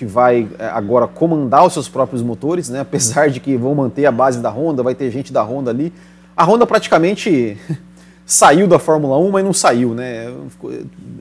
que 0.00 0.06
vai 0.06 0.48
é, 0.58 0.64
agora 0.64 1.06
comandar 1.06 1.66
os 1.66 1.74
seus 1.74 1.86
próprios 1.86 2.22
motores, 2.22 2.70
né? 2.70 2.80
apesar 2.80 3.28
de 3.28 3.38
que 3.38 3.54
vão 3.54 3.74
manter 3.74 4.06
a 4.06 4.10
base 4.10 4.40
da 4.40 4.48
Honda, 4.48 4.82
vai 4.82 4.94
ter 4.94 5.10
gente 5.10 5.30
da 5.30 5.42
Honda 5.42 5.70
ali. 5.70 5.92
A 6.40 6.44
Honda 6.44 6.66
praticamente 6.66 7.58
saiu 8.24 8.66
da 8.66 8.78
Fórmula 8.78 9.18
1, 9.18 9.30
mas 9.30 9.44
não 9.44 9.52
saiu. 9.52 9.92
Né? 9.92 10.32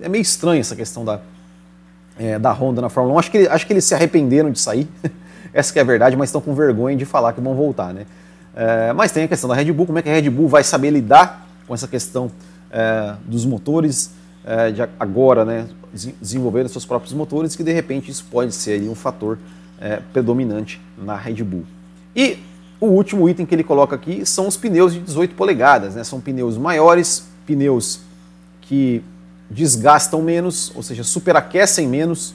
É 0.01 0.07
meio 0.07 0.21
estranho 0.21 0.61
essa 0.61 0.77
questão 0.77 1.03
da, 1.03 1.19
é, 2.17 2.39
da 2.39 2.53
Honda 2.53 2.81
na 2.81 2.87
Fórmula 2.87 3.17
1. 3.17 3.19
Acho 3.19 3.31
que, 3.31 3.37
acho 3.45 3.67
que 3.67 3.73
eles 3.73 3.83
se 3.83 3.93
arrependeram 3.93 4.49
de 4.49 4.57
sair, 4.57 4.87
essa 5.53 5.77
é 5.77 5.81
a 5.81 5.83
verdade, 5.83 6.15
mas 6.15 6.29
estão 6.29 6.39
com 6.39 6.55
vergonha 6.55 6.95
de 6.95 7.03
falar 7.03 7.33
que 7.33 7.41
vão 7.41 7.53
voltar. 7.53 7.93
Né? 7.93 8.05
É, 8.55 8.93
mas 8.93 9.11
tem 9.11 9.25
a 9.25 9.27
questão 9.27 9.49
da 9.49 9.55
Red 9.55 9.69
Bull, 9.73 9.87
como 9.87 9.99
é 9.99 10.01
que 10.01 10.09
a 10.09 10.13
Red 10.13 10.29
Bull 10.29 10.47
vai 10.47 10.63
saber 10.63 10.89
lidar 10.89 11.45
com 11.67 11.73
essa 11.73 11.85
questão 11.85 12.31
é, 12.71 13.13
dos 13.25 13.45
motores 13.45 14.11
é, 14.45 14.71
de 14.71 14.81
agora, 14.97 15.43
né, 15.43 15.67
desenvolver 16.21 16.69
seus 16.69 16.85
próprios 16.85 17.11
motores, 17.11 17.57
que 17.57 17.63
de 17.63 17.73
repente 17.73 18.09
isso 18.09 18.25
pode 18.31 18.53
ser 18.53 18.81
um 18.83 18.95
fator 18.95 19.37
é, 19.81 19.99
predominante 20.13 20.79
na 20.97 21.17
Red 21.17 21.43
Bull. 21.43 21.65
E 22.15 22.39
o 22.79 22.87
último 22.87 23.27
item 23.27 23.45
que 23.45 23.53
ele 23.53 23.63
coloca 23.63 23.95
aqui 23.95 24.25
são 24.25 24.47
os 24.47 24.55
pneus 24.55 24.93
de 24.93 24.99
18 24.99 25.35
polegadas, 25.35 25.95
né? 25.95 26.03
são 26.03 26.21
pneus 26.21 26.57
maiores, 26.57 27.27
pneus 27.45 27.99
que 28.61 29.03
desgastam 29.49 30.21
menos, 30.21 30.71
ou 30.75 30.83
seja, 30.83 31.03
superaquecem 31.03 31.87
menos, 31.87 32.33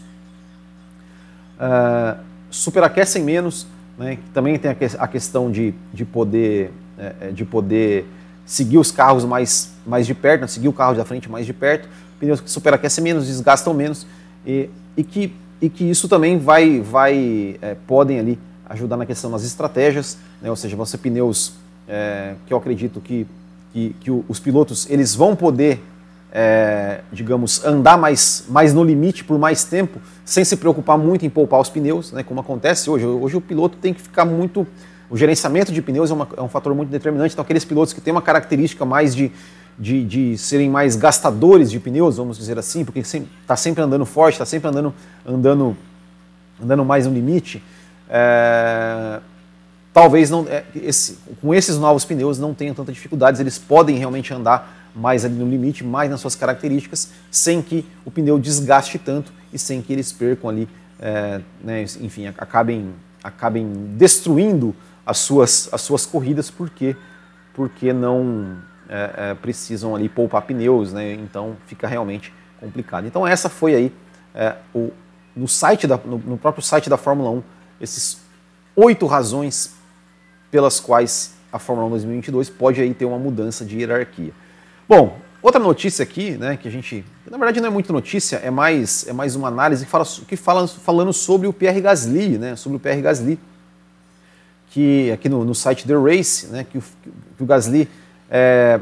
uh, 1.56 2.18
superaquecem 2.50 3.22
menos, 3.22 3.66
né? 3.96 4.18
também 4.34 4.58
tem 4.58 4.70
a, 4.70 5.08
questão 5.08 5.50
de, 5.50 5.72
de, 5.92 6.04
poder, 6.04 6.72
é, 6.98 7.30
de 7.30 7.44
poder 7.44 8.06
seguir 8.44 8.76
os 8.76 8.90
carros 8.90 9.24
mais, 9.24 9.72
mais 9.86 10.06
de 10.06 10.14
perto, 10.14 10.42
né? 10.42 10.46
seguir 10.46 10.68
o 10.68 10.72
carro 10.72 10.94
da 10.94 11.04
frente 11.06 11.30
mais 11.30 11.46
de 11.46 11.54
perto, 11.54 11.88
pneus 12.20 12.40
que 12.40 12.50
superaquecem 12.50 13.02
menos, 13.02 13.26
desgastam 13.26 13.72
menos 13.72 14.06
e, 14.44 14.68
e, 14.94 15.02
que, 15.02 15.34
e 15.60 15.70
que 15.70 15.84
isso 15.84 16.06
também 16.06 16.38
vai, 16.38 16.80
vai 16.80 17.56
é, 17.62 17.76
podem 17.86 18.18
ali 18.18 18.38
ajudar 18.68 18.96
na 18.96 19.06
questão 19.06 19.30
das 19.30 19.44
estratégias, 19.44 20.18
né? 20.40 20.50
ou 20.50 20.56
seja, 20.56 20.76
vão 20.76 20.86
ser 20.86 20.98
pneus 20.98 21.54
é, 21.88 22.34
que 22.46 22.52
eu 22.52 22.58
acredito 22.58 23.00
que, 23.00 23.26
que, 23.72 23.94
que, 24.00 24.10
os 24.10 24.40
pilotos 24.40 24.88
eles 24.88 25.14
vão 25.14 25.36
poder, 25.36 25.82
é, 26.32 27.00
digamos, 27.12 27.64
andar 27.64 27.98
mais, 27.98 28.44
mais 28.48 28.72
no 28.72 28.82
limite 28.82 29.24
por 29.24 29.38
mais 29.38 29.64
tempo, 29.64 30.00
sem 30.24 30.44
se 30.44 30.56
preocupar 30.56 30.96
muito 30.96 31.26
em 31.26 31.30
poupar 31.30 31.60
os 31.60 31.68
pneus, 31.68 32.12
né? 32.12 32.22
como 32.22 32.40
acontece 32.40 32.88
hoje. 32.88 33.04
Hoje 33.04 33.36
o 33.36 33.40
piloto 33.40 33.76
tem 33.76 33.92
que 33.92 34.00
ficar 34.00 34.24
muito 34.24 34.66
o 35.10 35.16
gerenciamento 35.16 35.70
de 35.70 35.82
pneus 35.82 36.10
é, 36.10 36.14
uma, 36.14 36.28
é, 36.36 36.42
um 36.42 36.48
fator 36.48 36.74
muito 36.74 36.88
determinante. 36.88 37.34
Então, 37.34 37.42
aqueles 37.42 37.64
pilotos 37.64 37.92
que 37.92 38.00
têm 38.00 38.12
uma 38.12 38.22
característica 38.22 38.84
mais 38.84 39.14
de, 39.14 39.30
de, 39.78 40.04
de 40.04 40.38
serem 40.38 40.70
mais 40.70 40.96
gastadores 40.96 41.70
de 41.70 41.78
pneus, 41.78 42.16
vamos 42.16 42.38
dizer 42.38 42.58
assim, 42.58 42.84
porque 42.84 43.00
está 43.00 43.56
sempre 43.56 43.82
andando 43.82 44.06
forte, 44.06 44.34
está 44.34 44.46
sempre 44.46 44.70
andando, 44.70 44.94
andando, 45.26 45.76
andando 46.60 46.84
mais 46.84 47.06
no 47.06 47.12
limite, 47.12 47.62
é, 48.08 49.20
talvez 49.92 50.30
não, 50.30 50.46
é, 50.48 50.64
esse, 50.74 51.18
com 51.40 51.54
esses 51.54 51.78
novos 51.78 52.04
pneus 52.04 52.38
não 52.38 52.54
tenham 52.54 52.74
tantas 52.74 52.94
dificuldades, 52.94 53.40
eles 53.40 53.58
podem 53.58 53.96
realmente 53.96 54.32
andar 54.32 54.90
mais 54.94 55.24
ali 55.24 55.34
no 55.34 55.48
limite, 55.48 55.82
mais 55.82 56.10
nas 56.10 56.20
suas 56.20 56.34
características, 56.34 57.10
sem 57.30 57.60
que 57.60 57.84
o 58.04 58.10
pneu 58.10 58.38
desgaste 58.38 58.98
tanto 58.98 59.32
e 59.52 59.58
sem 59.58 59.82
que 59.82 59.92
eles 59.92 60.12
percam 60.12 60.50
ali, 60.50 60.68
é, 61.00 61.40
né, 61.62 61.82
enfim, 62.00 62.26
acabem, 62.26 62.92
acabem 63.22 63.66
destruindo 63.96 64.74
as 65.04 65.18
suas, 65.18 65.68
as 65.72 65.80
suas 65.80 66.06
corridas 66.06 66.50
porque, 66.50 66.96
porque 67.54 67.92
não 67.92 68.56
é, 68.88 69.30
é, 69.30 69.34
precisam 69.34 69.94
ali 69.94 70.08
poupar 70.08 70.42
pneus, 70.42 70.92
né? 70.92 71.14
então 71.14 71.56
fica 71.66 71.86
realmente 71.86 72.32
complicado. 72.60 73.06
Então 73.06 73.26
essa 73.26 73.48
foi 73.48 73.74
aí 73.74 73.92
é, 74.34 74.56
o, 74.74 74.90
no, 75.36 75.48
site 75.48 75.86
da, 75.86 75.98
no, 75.98 76.18
no, 76.18 76.38
próprio 76.38 76.62
site 76.62 76.88
da 76.88 76.96
Fórmula 76.96 77.30
1 77.30 77.42
esses 77.80 78.18
oito 78.76 79.06
razões 79.06 79.74
pelas 80.50 80.80
quais 80.80 81.34
a 81.52 81.58
Fórmula 81.58 81.86
1 81.88 81.90
2022 81.90 82.50
pode 82.50 82.80
aí 82.80 82.92
ter 82.92 83.04
uma 83.04 83.18
mudança 83.18 83.64
de 83.64 83.78
hierarquia. 83.78 84.32
Bom, 84.88 85.18
outra 85.42 85.60
notícia 85.60 86.02
aqui, 86.02 86.32
né, 86.32 86.56
que 86.56 86.66
a 86.66 86.70
gente, 86.70 87.04
na 87.30 87.36
verdade 87.36 87.60
não 87.60 87.68
é 87.68 87.70
muito 87.70 87.92
notícia, 87.92 88.36
é 88.36 88.50
mais, 88.50 89.06
é 89.06 89.12
mais 89.12 89.36
uma 89.36 89.48
análise 89.48 89.84
que 89.84 89.90
fala, 89.90 90.04
que 90.26 90.36
fala 90.36 90.66
falando 90.66 91.12
sobre 91.12 91.46
o 91.46 91.52
Pierre 91.52 91.80
Gasly, 91.80 92.38
né, 92.38 92.56
sobre 92.56 92.76
o 92.76 92.80
Pierre 92.80 93.00
Gasly 93.00 93.38
que 94.74 95.12
aqui 95.12 95.28
no, 95.28 95.44
no 95.44 95.54
site 95.54 95.86
The 95.86 95.94
Race, 95.94 96.48
né, 96.48 96.66
que, 96.68 96.78
o, 96.78 96.82
que 97.36 97.42
o 97.42 97.46
Gasly 97.46 97.88
é, 98.28 98.80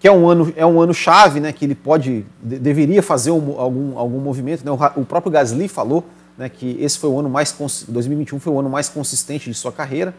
que 0.00 0.08
é 0.08 0.12
um 0.12 0.28
ano 0.28 0.52
é 0.56 0.66
um 0.66 0.80
ano 0.80 0.92
chave, 0.92 1.38
né, 1.38 1.52
que 1.52 1.64
ele 1.64 1.76
pode 1.76 2.26
de, 2.42 2.58
deveria 2.58 3.00
fazer 3.00 3.30
um, 3.30 3.60
algum 3.60 3.96
algum 3.96 4.18
movimento, 4.18 4.64
né, 4.64 4.72
o, 4.72 5.00
o, 5.00 5.04
próprio 5.04 5.30
Gasly 5.30 5.68
falou 5.68 6.04
né, 6.38 6.48
que 6.48 6.76
esse 6.80 6.96
foi 6.96 7.10
o 7.10 7.18
ano 7.18 7.28
mais 7.28 7.54
2021 7.88 8.38
foi 8.38 8.52
o 8.52 8.60
ano 8.60 8.70
mais 8.70 8.88
consistente 8.88 9.50
de 9.50 9.54
sua 9.54 9.72
carreira. 9.72 10.14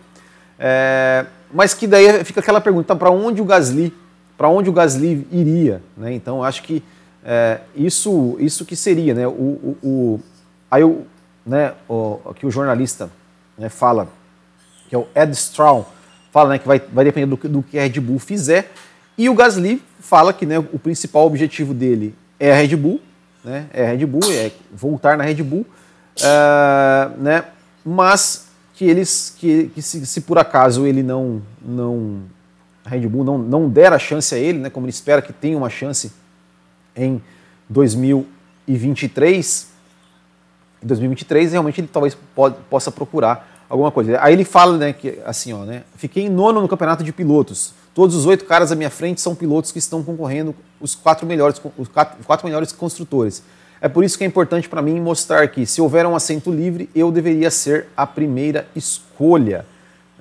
É, 0.60 1.26
mas 1.54 1.74
que 1.74 1.88
daí 1.88 2.24
fica 2.26 2.42
aquela 2.42 2.60
pergunta, 2.60 2.94
para 2.94 3.10
onde 3.10 3.42
o 3.42 3.46
Gasly, 3.46 3.94
para 4.38 4.50
onde 4.50 4.70
o 4.70 4.74
Gasly 4.74 5.26
iria, 5.32 5.82
né? 5.96 6.14
Então 6.14 6.44
acho 6.44 6.62
que 6.62 6.84
é, 7.24 7.62
isso, 7.74 8.36
isso 8.40 8.66
que 8.66 8.76
seria, 8.76 9.14
né? 9.14 9.26
O, 9.26 9.32
o, 9.32 9.78
o 9.82 10.20
aí 10.70 10.84
o, 10.84 11.06
né, 11.46 11.74
o, 11.88 12.20
que 12.36 12.46
o 12.46 12.52
jornalista 12.52 13.10
né, 13.58 13.70
fala, 13.70 14.10
que 14.90 14.96
é 14.96 14.98
o 14.98 15.08
Ed 15.16 15.32
Strawn, 15.32 15.84
fala 16.32 16.50
né, 16.50 16.60
que 16.60 16.68
vai, 16.68 16.80
vai 16.80 17.06
depender 17.06 17.26
do, 17.26 17.50
do 17.50 17.64
que 17.64 17.80
a 17.80 17.84
Red 17.84 18.00
Bull 18.02 18.20
fizer, 18.20 18.72
e 19.18 19.30
o 19.30 19.34
Gasly 19.34 19.82
fala 20.00 20.34
que 20.34 20.46
né, 20.46 20.60
o 20.60 20.78
principal 20.78 21.26
objetivo 21.26 21.74
dele 21.74 22.14
é 22.40 22.52
a 22.52 22.56
Red 22.56 22.76
Bull, 22.76 23.02
né? 23.44 23.68
É 23.74 23.86
a 23.86 23.90
Red 23.92 24.06
Bull, 24.06 24.32
é 24.32 24.52
voltar 24.72 25.18
na 25.18 25.24
Red 25.24 25.42
Bull, 25.44 25.66
uh, 26.22 27.22
né? 27.22 27.44
Mas 27.86 28.48
que 28.74 28.86
eles 28.86 29.36
que, 29.38 29.70
que 29.76 29.82
se, 29.82 30.06
se, 30.06 30.22
por 30.22 30.38
acaso 30.38 30.86
ele 30.86 31.04
não 31.04 31.42
não 31.62 32.22
a 32.86 32.90
Red 32.90 33.06
Bull 33.08 33.26
não, 33.26 33.38
não 33.38 33.70
der 33.70 33.92
a 33.92 34.00
chance 34.00 34.34
a 34.34 34.38
ele, 34.38 34.60
né, 34.60 34.70
como 34.70 34.86
ele 34.86 34.92
espera 34.92 35.22
que 35.22 35.34
tenha 35.34 35.58
uma 35.58 35.70
chance 35.70 36.14
em 36.96 37.22
2023, 37.68 39.68
em 40.82 40.88
2023 40.88 41.52
realmente 41.52 41.82
ele 41.82 41.90
talvez 41.92 42.18
pode, 42.34 42.56
possa 42.70 42.90
procurar 42.92 43.50
alguma 43.70 43.92
coisa. 43.92 44.18
Aí 44.22 44.34
ele 44.34 44.46
fala, 44.46 44.78
né, 44.78 44.94
que 44.94 45.20
assim, 45.26 45.52
ó, 45.54 45.66
né, 45.66 45.84
fiquei 45.96 46.24
em 46.24 46.30
nono 46.30 46.62
no 46.62 46.68
campeonato 46.68 47.04
de 47.04 47.14
pilotos. 47.14 47.74
Todos 47.94 48.16
os 48.16 48.26
oito 48.26 48.46
caras 48.46 48.72
à 48.72 48.76
minha 48.76 48.90
frente 48.90 49.22
são 49.22 49.36
pilotos 49.36 49.72
que 49.72 49.80
estão 49.80 50.04
concorrendo 50.04 50.56
os 50.80 50.96
quatro 50.96 51.28
melhores, 51.28 51.62
os 51.78 51.88
quatro, 51.88 52.24
quatro 52.24 52.48
melhores 52.48 52.72
construtores. 52.72 53.44
É 53.82 53.88
por 53.88 54.04
isso 54.04 54.18
que 54.18 54.24
é 54.24 54.28
importante 54.28 54.68
para 54.68 54.82
mim 54.82 55.00
mostrar 55.00 55.48
que, 55.48 55.66
se 55.66 55.82
houver 55.82 56.06
um 56.06 56.16
assento 56.16 56.52
livre, 56.52 56.90
eu 56.94 57.12
deveria 57.12 57.50
ser 57.50 57.88
a 57.96 58.06
primeira 58.06 58.68
escolha. 58.76 59.66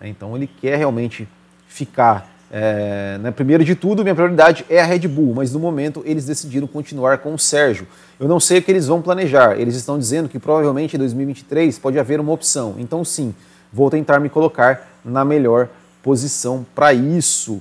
Então 0.01 0.37
ele 0.37 0.47
quer 0.47 0.77
realmente 0.77 1.29
ficar. 1.67 2.35
É, 2.51 3.19
né? 3.21 3.31
Primeiro 3.31 3.65
de 3.65 3.75
tudo, 3.75 4.03
minha 4.03 4.15
prioridade 4.15 4.65
é 4.71 4.81
a 4.81 4.85
Red 4.85 5.01
Bull, 5.01 5.35
mas 5.35 5.53
no 5.53 5.59
momento 5.59 6.03
eles 6.07 6.25
decidiram 6.25 6.67
continuar 6.67 7.19
com 7.19 7.35
o 7.35 7.39
Sérgio. 7.39 7.87
Eu 8.19 8.29
não 8.29 8.41
sei 8.41 8.59
o 8.59 8.63
que 8.63 8.71
eles 8.71 8.87
vão 8.87 9.03
planejar. 9.03 9.59
Eles 9.59 9.75
estão 9.75 9.99
dizendo 9.99 10.29
que 10.29 10.39
provavelmente 10.39 10.97
em 10.97 10.99
2023 10.99 11.79
pode 11.79 11.99
haver 11.99 12.21
uma 12.21 12.33
opção. 12.33 12.77
Então, 12.79 13.05
sim, 13.05 13.35
vou 13.73 13.91
tentar 13.91 14.21
me 14.21 14.29
colocar 14.29 14.89
na 15.05 15.25
melhor 15.25 15.69
posição 16.03 16.65
para 16.75 16.95
isso. 16.95 17.61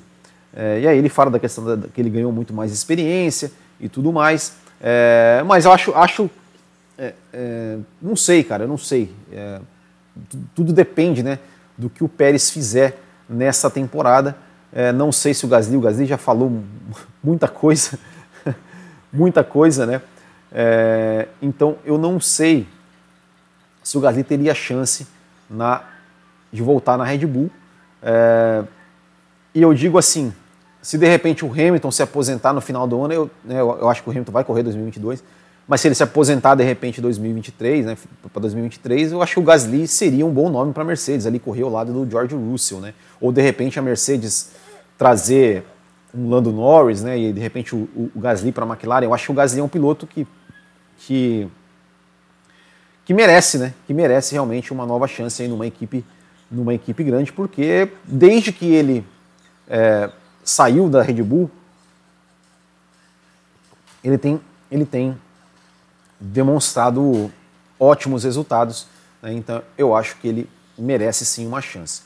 É, 0.55 0.79
e 0.81 0.87
aí 0.87 0.97
ele 0.97 1.09
fala 1.09 1.29
da 1.29 1.39
questão 1.39 1.63
da, 1.63 1.87
que 1.87 1.99
ele 1.99 2.09
ganhou 2.09 2.31
muito 2.31 2.53
mais 2.53 2.71
experiência 2.71 3.51
e 3.79 3.89
tudo 3.89 4.13
mais. 4.13 4.53
É, 4.81 5.43
mas 5.45 5.65
eu 5.65 5.71
acho, 5.71 5.93
acho 5.95 6.29
é, 6.97 7.13
é, 7.33 7.77
não 8.01 8.15
sei, 8.15 8.43
cara, 8.43 8.63
eu 8.63 8.67
não 8.67 8.77
sei. 8.77 9.13
É, 9.31 9.59
tudo 10.55 10.73
depende, 10.73 11.21
né, 11.21 11.39
do 11.77 11.89
que 11.89 12.03
o 12.03 12.09
Pérez 12.09 12.49
fizer 12.49 12.99
nessa 13.29 13.69
temporada. 13.69 14.35
É, 14.73 14.91
não 14.91 15.11
sei 15.11 15.33
se 15.33 15.45
o 15.45 15.47
Gasly, 15.47 15.77
o 15.77 15.81
Gasly 15.81 16.05
já 16.05 16.17
falou 16.17 16.63
muita 17.23 17.47
coisa, 17.47 17.97
muita 19.13 19.43
coisa, 19.43 19.85
né? 19.85 20.01
É, 20.51 21.27
então 21.41 21.77
eu 21.85 21.97
não 21.97 22.19
sei 22.19 22.67
se 23.83 23.97
o 23.97 24.01
Gasly 24.01 24.23
teria 24.23 24.55
chance 24.55 25.07
na, 25.49 25.83
de 26.51 26.61
voltar 26.61 26.97
na 26.97 27.03
Red 27.03 27.25
Bull. 27.25 27.49
e 29.53 29.61
eu 29.61 29.73
digo 29.73 29.97
assim, 29.97 30.33
se 30.87 30.97
de 30.97 31.05
repente 31.05 31.43
o 31.43 31.51
Hamilton 31.51 31.91
se 31.91 32.01
aposentar 32.01 32.53
no 32.53 32.61
final 32.61 32.87
do 32.87 33.03
ano, 33.03 33.13
eu, 33.13 33.29
né, 33.43 33.59
eu, 33.59 33.89
acho 33.89 34.01
que 34.01 34.07
o 34.07 34.11
Hamilton 34.11 34.31
vai 34.31 34.45
correr 34.45 34.63
2022, 34.63 35.21
mas 35.67 35.81
se 35.81 35.89
ele 35.89 35.95
se 35.95 36.01
aposentar 36.01 36.55
de 36.55 36.63
repente 36.63 36.99
em 36.99 37.01
2023, 37.01 37.87
né, 37.87 37.97
para 38.31 38.41
2023, 38.43 39.11
eu 39.11 39.21
acho 39.21 39.33
que 39.33 39.39
o 39.41 39.43
Gasly 39.43 39.85
seria 39.85 40.25
um 40.25 40.31
bom 40.31 40.47
nome 40.47 40.71
para 40.71 40.83
a 40.83 40.85
Mercedes, 40.85 41.25
ali 41.25 41.39
correr 41.39 41.63
ao 41.63 41.69
lado 41.69 41.91
do 41.91 42.09
George 42.09 42.33
Russell, 42.33 42.79
né? 42.79 42.93
Ou 43.19 43.33
de 43.33 43.41
repente 43.41 43.77
a 43.77 43.81
Mercedes 43.81 44.51
trazer 44.97 45.65
um 46.15 46.29
Lando 46.29 46.53
Norris, 46.53 47.03
né, 47.03 47.19
e 47.19 47.33
de 47.33 47.41
repente 47.41 47.75
o, 47.75 47.89
o 48.15 48.19
Gasly 48.21 48.53
para 48.53 48.63
a 48.63 48.67
McLaren. 48.69 49.03
Eu 49.03 49.13
acho 49.13 49.25
que 49.25 49.31
o 49.33 49.35
Gasly 49.35 49.59
é 49.59 49.63
um 49.65 49.67
piloto 49.67 50.07
que, 50.07 50.25
que 50.99 51.49
que 53.03 53.13
merece, 53.13 53.57
né? 53.57 53.73
Que 53.85 53.93
merece 53.93 54.31
realmente 54.31 54.71
uma 54.71 54.85
nova 54.85 55.05
chance 55.05 55.43
aí 55.43 55.49
numa 55.49 55.67
equipe 55.67 56.05
numa 56.49 56.73
equipe 56.73 57.03
grande, 57.03 57.33
porque 57.33 57.89
desde 58.05 58.53
que 58.53 58.73
ele 58.73 59.03
é, 59.67 60.09
saiu 60.47 60.89
da 60.89 61.01
Red 61.01 61.21
Bull, 61.21 61.51
ele 64.03 64.17
tem, 64.17 64.39
ele 64.71 64.85
tem 64.85 65.17
demonstrado 66.19 67.31
ótimos 67.77 68.23
resultados. 68.23 68.87
Né? 69.21 69.33
Então 69.33 69.61
eu 69.77 69.93
acho 69.93 70.15
que 70.17 70.27
ele 70.27 70.49
merece 70.77 71.25
sim 71.25 71.45
uma 71.45 71.61
chance. 71.61 72.01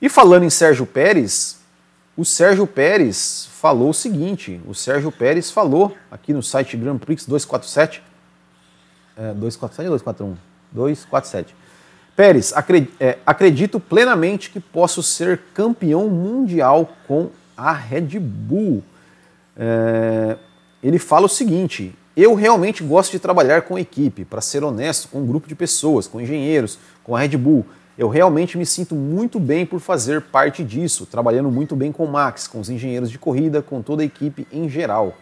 E 0.00 0.08
falando 0.08 0.44
em 0.44 0.50
Sérgio 0.50 0.86
Pérez, 0.86 1.58
o 2.16 2.24
Sérgio 2.24 2.66
Pérez 2.66 3.48
falou 3.60 3.90
o 3.90 3.94
seguinte: 3.94 4.60
o 4.66 4.74
Sérgio 4.74 5.12
Pérez 5.12 5.50
falou 5.50 5.94
aqui 6.10 6.32
no 6.32 6.42
site 6.42 6.76
Grand 6.78 6.98
Prix 6.98 7.26
247, 7.26 8.02
é, 9.16 9.34
247 9.34 9.88
ou 9.88 9.98
241? 9.98 10.36
247. 10.72 11.54
Pérez, 12.16 12.54
é, 13.00 13.18
acredito 13.26 13.78
plenamente 13.78 14.48
que 14.48 14.60
posso 14.60 15.02
ser 15.02 15.40
campeão 15.52 16.08
mundial 16.08 16.96
com 17.06 17.30
a 17.56 17.72
Red 17.72 18.18
Bull. 18.18 18.82
É, 19.56 20.36
ele 20.82 20.98
fala 20.98 21.26
o 21.26 21.28
seguinte: 21.28 21.94
eu 22.16 22.34
realmente 22.34 22.82
gosto 22.82 23.12
de 23.12 23.18
trabalhar 23.18 23.62
com 23.62 23.78
equipe, 23.78 24.24
para 24.24 24.40
ser 24.40 24.62
honesto, 24.62 25.08
com 25.08 25.20
um 25.20 25.26
grupo 25.26 25.48
de 25.48 25.54
pessoas, 25.54 26.06
com 26.06 26.20
engenheiros, 26.20 26.78
com 27.02 27.16
a 27.16 27.20
Red 27.20 27.36
Bull. 27.36 27.66
Eu 27.96 28.08
realmente 28.08 28.58
me 28.58 28.66
sinto 28.66 28.94
muito 28.94 29.38
bem 29.38 29.64
por 29.64 29.80
fazer 29.80 30.20
parte 30.20 30.64
disso, 30.64 31.06
trabalhando 31.06 31.50
muito 31.50 31.76
bem 31.76 31.92
com 31.92 32.04
o 32.04 32.10
Max, 32.10 32.48
com 32.48 32.58
os 32.58 32.68
engenheiros 32.68 33.10
de 33.10 33.18
corrida, 33.18 33.62
com 33.62 33.80
toda 33.82 34.02
a 34.02 34.04
equipe 34.04 34.46
em 34.52 34.68
geral. 34.68 35.16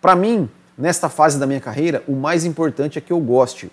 Para 0.00 0.16
mim, 0.16 0.48
nesta 0.76 1.08
fase 1.08 1.38
da 1.38 1.46
minha 1.46 1.60
carreira, 1.60 2.02
o 2.08 2.12
mais 2.12 2.44
importante 2.44 2.98
é 2.98 3.00
que 3.00 3.12
eu 3.12 3.20
goste. 3.20 3.70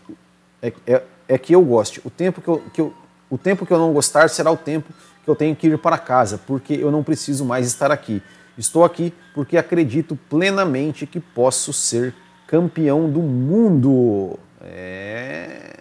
É, 0.61 0.73
é, 0.85 1.03
é 1.27 1.37
que 1.37 1.53
eu 1.53 1.61
goste. 1.61 2.01
O 2.05 2.09
tempo 2.09 2.41
que 2.41 2.47
eu, 2.47 2.63
que 2.73 2.81
eu, 2.81 2.93
o 3.29 3.37
tempo 3.37 3.65
que 3.65 3.71
eu 3.71 3.79
não 3.79 3.93
gostar 3.93 4.29
será 4.29 4.51
o 4.51 4.57
tempo 4.57 4.93
que 5.25 5.29
eu 5.31 5.35
tenho 5.35 5.55
que 5.55 5.67
ir 5.67 5.77
para 5.79 5.97
casa, 5.97 6.39
porque 6.45 6.73
eu 6.73 6.91
não 6.91 7.03
preciso 7.03 7.43
mais 7.43 7.65
estar 7.65 7.91
aqui. 7.91 8.21
Estou 8.57 8.85
aqui 8.85 9.11
porque 9.33 9.57
acredito 9.57 10.17
plenamente 10.29 11.07
que 11.07 11.19
posso 11.19 11.73
ser 11.73 12.13
campeão 12.47 13.09
do 13.09 13.21
mundo. 13.21 14.39
É... 14.61 15.77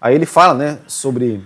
Aí 0.00 0.14
ele 0.14 0.24
fala 0.24 0.54
né, 0.54 0.78
sobre, 0.86 1.44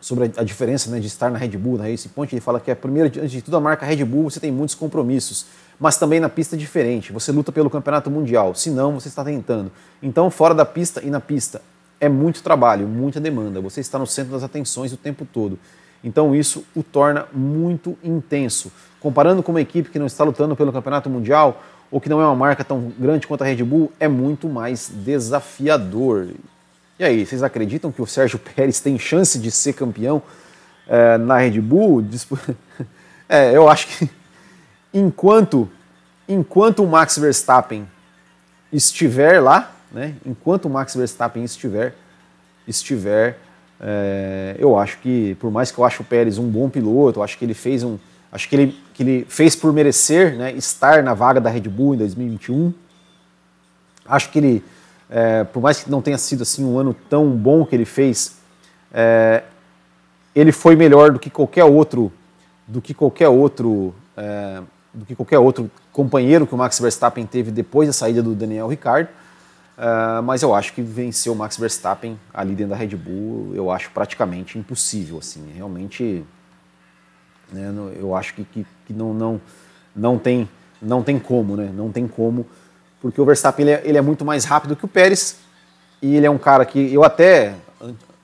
sobre 0.00 0.32
a 0.36 0.42
diferença 0.44 0.90
né, 0.90 1.00
de 1.00 1.08
estar 1.08 1.30
na 1.30 1.38
Red 1.38 1.58
Bull, 1.58 1.76
na 1.76 1.84
Race 1.84 2.08
Point. 2.08 2.34
Ele 2.34 2.40
fala 2.40 2.60
que, 2.60 2.70
é, 2.70 2.74
primeiro, 2.74 3.08
antes 3.20 3.32
de 3.32 3.42
tudo, 3.42 3.56
a 3.56 3.60
marca 3.60 3.84
Red 3.84 4.02
Bull 4.04 4.30
você 4.30 4.40
tem 4.40 4.50
muitos 4.50 4.74
compromissos, 4.74 5.46
mas 5.78 5.98
também 5.98 6.20
na 6.20 6.30
pista 6.30 6.56
é 6.56 6.58
diferente. 6.58 7.12
Você 7.12 7.30
luta 7.30 7.52
pelo 7.52 7.68
campeonato 7.68 8.10
mundial, 8.10 8.54
se 8.54 8.70
não, 8.70 8.94
você 8.98 9.08
está 9.08 9.22
tentando. 9.22 9.70
Então, 10.02 10.30
fora 10.30 10.54
da 10.54 10.64
pista 10.64 11.02
e 11.04 11.10
na 11.10 11.20
pista, 11.20 11.60
é 12.00 12.08
muito 12.08 12.42
trabalho, 12.42 12.86
muita 12.86 13.20
demanda. 13.20 13.60
Você 13.60 13.80
está 13.80 13.98
no 13.98 14.06
centro 14.06 14.32
das 14.32 14.42
atenções 14.42 14.92
o 14.92 14.96
tempo 14.96 15.26
todo. 15.30 15.58
Então 16.02 16.34
isso 16.34 16.64
o 16.74 16.82
torna 16.82 17.26
muito 17.32 17.98
intenso. 18.02 18.70
Comparando 19.00 19.42
com 19.42 19.52
uma 19.52 19.60
equipe 19.60 19.90
que 19.90 19.98
não 19.98 20.06
está 20.06 20.24
lutando 20.24 20.54
pelo 20.54 20.72
campeonato 20.72 21.10
mundial 21.10 21.62
ou 21.90 22.00
que 22.00 22.08
não 22.08 22.20
é 22.20 22.24
uma 22.24 22.36
marca 22.36 22.62
tão 22.62 22.92
grande 22.98 23.26
quanto 23.26 23.42
a 23.42 23.46
Red 23.46 23.62
Bull, 23.64 23.90
é 23.98 24.06
muito 24.06 24.48
mais 24.48 24.90
desafiador. 24.92 26.28
E 26.98 27.04
aí, 27.04 27.24
vocês 27.24 27.42
acreditam 27.42 27.90
que 27.90 28.02
o 28.02 28.06
Sérgio 28.06 28.38
Pérez 28.38 28.80
tem 28.80 28.98
chance 28.98 29.38
de 29.38 29.50
ser 29.50 29.72
campeão 29.72 30.22
é, 30.86 31.16
na 31.16 31.38
Red 31.38 31.60
Bull? 31.60 32.04
É, 33.30 33.54
eu 33.54 33.68
acho 33.68 33.88
que 33.88 34.08
enquanto, 34.92 35.68
enquanto 36.26 36.82
o 36.82 36.86
Max 36.86 37.18
Verstappen 37.18 37.86
estiver 38.72 39.38
lá, 39.38 39.76
né? 39.92 40.14
Enquanto 40.24 40.66
o 40.66 40.70
Max 40.70 40.94
Verstappen 40.94 41.44
estiver, 41.44 41.94
estiver 42.66 43.38
é, 43.80 44.56
eu 44.58 44.76
acho 44.76 44.98
que, 44.98 45.36
por 45.36 45.50
mais 45.50 45.70
que 45.70 45.78
eu 45.78 45.84
ache 45.84 46.00
o 46.00 46.04
Pérez 46.04 46.38
um 46.38 46.48
bom 46.48 46.68
piloto, 46.68 47.22
acho 47.22 47.38
que 47.38 47.44
ele 47.44 47.54
fez 47.54 47.84
um, 47.84 47.96
acho 48.32 48.48
que 48.48 48.56
ele, 48.56 48.80
que 48.92 49.02
ele 49.02 49.26
fez 49.28 49.54
por 49.54 49.72
merecer, 49.72 50.36
né, 50.36 50.52
estar 50.52 51.02
na 51.02 51.14
vaga 51.14 51.40
da 51.40 51.48
Red 51.48 51.62
Bull 51.62 51.94
em 51.94 51.98
2021. 51.98 52.72
Acho 54.04 54.30
que 54.30 54.38
ele, 54.38 54.64
é, 55.08 55.44
por 55.44 55.62
mais 55.62 55.82
que 55.82 55.90
não 55.90 56.02
tenha 56.02 56.18
sido 56.18 56.42
assim 56.42 56.64
um 56.64 56.78
ano 56.78 56.94
tão 57.08 57.30
bom 57.30 57.64
que 57.64 57.76
ele 57.76 57.84
fez, 57.84 58.38
é, 58.92 59.44
ele 60.34 60.50
foi 60.50 60.74
melhor 60.74 61.12
do 61.12 61.18
que 61.18 61.30
qualquer 61.30 61.64
outro, 61.64 62.12
do 62.66 62.80
que 62.80 62.92
qualquer 62.92 63.28
outro, 63.28 63.94
é, 64.16 64.60
do 64.92 65.04
que 65.04 65.14
qualquer 65.14 65.38
outro 65.38 65.70
companheiro 65.92 66.46
que 66.46 66.54
o 66.54 66.58
Max 66.58 66.80
Verstappen 66.80 67.26
teve 67.26 67.50
depois 67.50 67.88
da 67.88 67.92
saída 67.92 68.22
do 68.22 68.34
Daniel 68.34 68.66
Ricciardo. 68.66 69.08
Uh, 69.78 70.20
mas 70.24 70.42
eu 70.42 70.52
acho 70.52 70.72
que 70.72 70.82
vencer 70.82 71.30
o 71.30 71.36
Max 71.36 71.56
Verstappen 71.56 72.18
ali 72.34 72.52
dentro 72.52 72.70
da 72.70 72.76
Red 72.76 72.96
Bull, 72.96 73.54
eu 73.54 73.70
acho 73.70 73.92
praticamente 73.92 74.58
impossível. 74.58 75.18
Assim, 75.18 75.52
realmente, 75.54 76.24
né, 77.52 77.72
eu 77.96 78.12
acho 78.16 78.34
que, 78.34 78.42
que, 78.42 78.66
que, 78.84 78.92
não, 78.92 79.14
não, 79.14 79.40
não, 79.94 80.18
tem, 80.18 80.48
não 80.82 81.00
tem 81.00 81.16
como, 81.16 81.54
né? 81.54 81.70
Não 81.72 81.92
tem 81.92 82.08
como, 82.08 82.44
porque 83.00 83.20
o 83.20 83.24
Verstappen 83.24 83.64
ele 83.64 83.70
é, 83.70 83.82
ele 83.84 83.98
é 83.98 84.00
muito 84.00 84.24
mais 84.24 84.44
rápido 84.44 84.74
que 84.74 84.84
o 84.84 84.88
Pérez 84.88 85.38
e 86.02 86.16
ele 86.16 86.26
é 86.26 86.30
um 86.30 86.38
cara 86.38 86.64
que 86.64 86.92
eu 86.92 87.04
até 87.04 87.54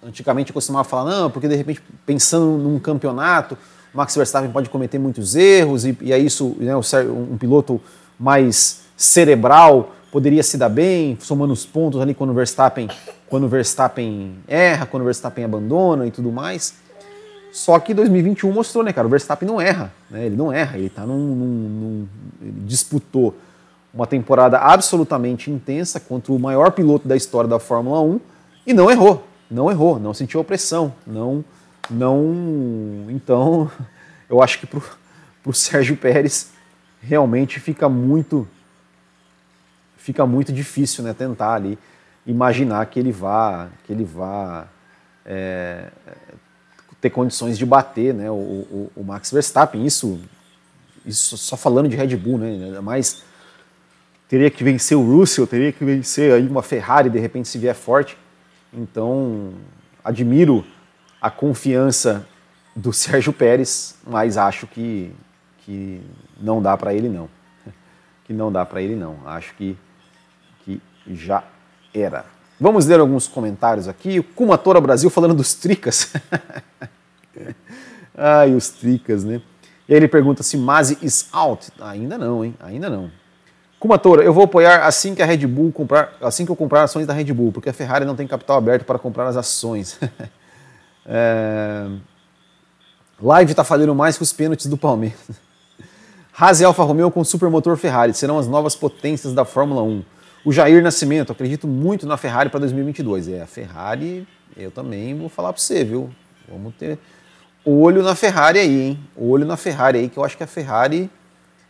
antigamente 0.03 0.53
costumava 0.53 0.83
falar, 0.83 1.09
não, 1.09 1.31
porque 1.31 1.47
de 1.47 1.55
repente 1.55 1.81
pensando 2.05 2.59
num 2.59 2.81
campeonato, 2.81 3.57
o 3.95 3.97
Max 3.97 4.17
Verstappen 4.17 4.51
pode 4.51 4.69
cometer 4.69 4.99
muitos 4.99 5.37
erros 5.37 5.85
e, 5.85 5.97
e 6.01 6.13
é 6.13 6.19
isso, 6.19 6.57
né, 6.59 6.75
um 6.77 7.39
piloto 7.39 7.81
mais 8.19 8.83
cerebral 8.97 9.95
poderia 10.15 10.45
se 10.45 10.57
dar 10.57 10.69
bem, 10.69 11.19
somando 11.21 11.53
os 11.53 11.67
pontos 11.67 12.01
ali 12.01 12.15
quando 12.15 12.31
o 12.31 12.35
Verstappen, 12.35 12.89
quando 13.29 13.47
o 13.47 13.49
Verstappen 13.49 14.37
erra, 14.47 14.87
quando 14.87 15.01
o 15.01 15.05
Verstappen 15.07 15.45
abandona 15.45 16.07
e 16.07 16.11
tudo 16.13 16.31
mais. 16.31 16.77
Só 17.51 17.81
que 17.81 17.93
2021 17.93 18.53
mostrou, 18.53 18.85
né, 18.85 18.93
cara? 18.93 19.09
O 19.09 19.11
Verstappen 19.11 19.49
não 19.49 19.61
erra, 19.61 19.93
né? 20.09 20.27
Ele 20.27 20.37
não 20.37 20.53
erra, 20.53 20.79
ele 20.79 20.89
tá 20.89 21.05
num, 21.05 21.19
num, 21.19 21.47
num 21.47 22.09
disputou 22.65 23.35
uma 23.93 24.07
temporada 24.07 24.57
absolutamente 24.59 25.51
intensa 25.51 25.99
contra 25.99 26.33
o 26.33 26.39
maior 26.39 26.71
piloto 26.71 27.09
da 27.09 27.17
história 27.17 27.51
da 27.51 27.59
Fórmula 27.59 28.01
1 28.01 28.21
e 28.69 28.73
não 28.73 28.89
errou, 28.89 29.27
não 29.51 29.69
errou, 29.69 29.99
não 29.99 30.15
sentiu 30.15 30.39
opressão, 30.39 30.93
não, 31.05 31.45
não, 31.91 33.07
então 33.09 33.69
eu 34.31 34.41
acho 34.41 34.61
que 34.61 34.67
pro, 34.67 34.81
pro 35.43 35.53
Sérgio 35.53 35.97
Pérez 35.97 36.53
realmente 37.01 37.59
fica 37.59 37.89
muito, 37.89 38.47
fica 40.05 40.27
muito 40.27 40.53
difícil, 40.53 41.03
né, 41.03 41.15
tentar 41.15 41.55
ali 41.55 41.79
imaginar 42.27 42.85
que 42.87 43.01
ele 43.01 43.11
vá, 43.11 43.69
que 43.87 43.93
ele 43.93 44.05
vá 44.05 44.67
é, 45.25 45.89
ter 47.01 47.09
condições 47.09 47.57
de 47.57 47.65
bater, 47.65 48.13
né, 48.13 48.31
o, 48.31 48.35
o, 48.35 48.93
o 48.97 49.03
Max 49.03 49.31
Verstappen. 49.31 49.83
Isso, 49.87 50.21
isso 51.07 51.39
só 51.39 51.57
falando 51.57 51.89
de 51.89 51.97
Red 51.97 52.15
Bull, 52.17 52.37
né, 52.37 52.79
mas 52.83 53.23
teria 54.29 54.51
que 54.51 54.63
vencer 54.63 54.95
o 54.95 55.03
Russell, 55.03 55.47
teria 55.47 55.73
que 55.73 55.83
vencer 55.83 56.35
aí 56.35 56.47
uma 56.47 56.63
Ferrari 56.63 57.09
de 57.09 57.19
repente 57.19 57.49
se 57.49 57.57
vier 57.57 57.75
forte. 57.75 58.15
Então, 58.71 59.55
admiro 60.05 60.67
a 61.19 61.31
confiança 61.31 62.29
do 62.77 62.93
Sérgio 62.93 63.33
Pérez, 63.33 63.97
mas 64.07 64.37
acho 64.37 64.67
que, 64.67 65.11
que 65.61 66.03
não 66.39 66.61
dá 66.61 66.77
para 66.77 66.93
ele 66.93 67.09
não. 67.09 67.27
Que 68.25 68.35
não 68.35 68.53
dá 68.53 68.65
para 68.67 68.83
ele 68.83 68.97
não. 68.97 69.17
Acho 69.27 69.55
que 69.55 69.77
já 71.07 71.45
era. 71.93 72.25
Vamos 72.61 72.87
ler 72.87 73.01
alguns 73.01 73.27
comentários 73.27 73.89
aqui. 73.89 74.21
O 74.21 74.25
Kumatora 74.25 74.81
Brasil 74.81 75.11
falando 75.11 75.35
dos 75.35 75.55
tricas. 75.55 76.13
Ai, 78.17 78.55
os 78.55 78.69
tricas, 78.69 79.25
né? 79.25 79.43
Ele 79.89 80.09
pergunta 80.09 80.43
se 80.43 80.57
Mazi 80.57 80.97
is 81.03 81.29
out. 81.33 81.71
Ainda 81.81 82.17
não, 82.17 82.45
hein? 82.45 82.55
Ainda 82.61 82.89
não. 82.89 83.11
Kumatora, 83.79 84.23
eu 84.23 84.33
vou 84.33 84.45
apoiar 84.45 84.87
assim 84.87 85.15
que 85.15 85.23
a 85.23 85.27
Red 85.27 85.47
Bull 85.47 85.71
comprar, 85.71 86.15
assim 86.23 86.47
que 86.47 86.51
eu 86.51 86.57
comprar 86.57 86.85
ações 86.85 87.07
da 87.07 87.13
Red 87.13 87.33
Bull, 87.35 87.53
porque 87.53 87.69
a 87.69 87.73
Ferrari 87.73 88.07
não 88.07 88.17
tem 88.17 88.27
capital 88.27 88.57
aberto 88.57 88.85
para 88.85 88.99
comprar 88.99 89.27
as 89.27 89.37
ações. 89.37 89.99
é... 91.05 91.87
Live 93.21 93.51
está 93.51 93.63
falhando 93.63 93.95
mais 93.95 94.17
que 94.17 94.23
os 94.23 94.33
pênaltis 94.33 94.67
do 94.67 94.79
Palmeiras. 94.79 95.19
Haas 96.37 96.61
e 96.61 96.65
Alfa 96.65 96.83
Romeo 96.83 97.11
com 97.11 97.23
supermotor 97.23 97.77
Ferrari 97.77 98.15
serão 98.15 98.39
as 98.39 98.49
novas 98.49 98.75
potências 98.75 99.35
da 99.35 99.45
Fórmula 99.45 99.83
1. 99.83 100.03
O 100.45 100.53
Jair 100.53 100.83
Nascimento, 100.83 101.33
acredito 101.33 101.67
muito 101.67 102.07
na 102.07 102.17
Ferrari 102.17 102.51
para 102.51 102.61
2022. 102.61 103.29
É, 103.29 103.43
a 103.43 103.47
Ferrari, 103.47 104.29
eu 104.57 104.71
também 104.71 105.17
vou 105.17 105.29
falar 105.29 105.53
para 105.53 105.61
você, 105.61 105.85
viu? 105.85 106.11
Vamos 106.49 106.75
ter 106.75 106.99
olho 107.65 108.03
na 108.03 108.15
Ferrari 108.15 108.59
aí, 108.59 108.81
hein? 108.83 109.01
Olho 109.17 109.47
na 109.47 109.57
Ferrari 109.57 109.99
aí, 109.99 110.09
que 110.09 110.19
eu 110.19 110.25
acho 110.25 110.37
que 110.37 110.43
a 110.43 110.47
Ferrari 110.47 111.11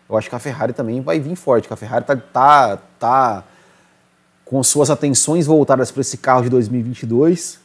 eu 0.08 0.16
acho 0.16 0.28
que 0.28 0.34
a 0.34 0.38
Ferrari 0.38 0.72
também 0.72 1.00
vai 1.00 1.18
vir 1.18 1.34
forte, 1.34 1.66
que 1.66 1.74
a 1.74 1.76
Ferrari 1.76 2.04
tá, 2.04 2.16
tá, 2.16 2.76
tá 2.98 3.44
com 4.44 4.62
suas 4.62 4.90
atenções 4.90 5.46
voltadas 5.46 5.90
para 5.90 6.02
esse 6.02 6.18
carro 6.18 6.42
de 6.42 6.50
2022 6.50 7.58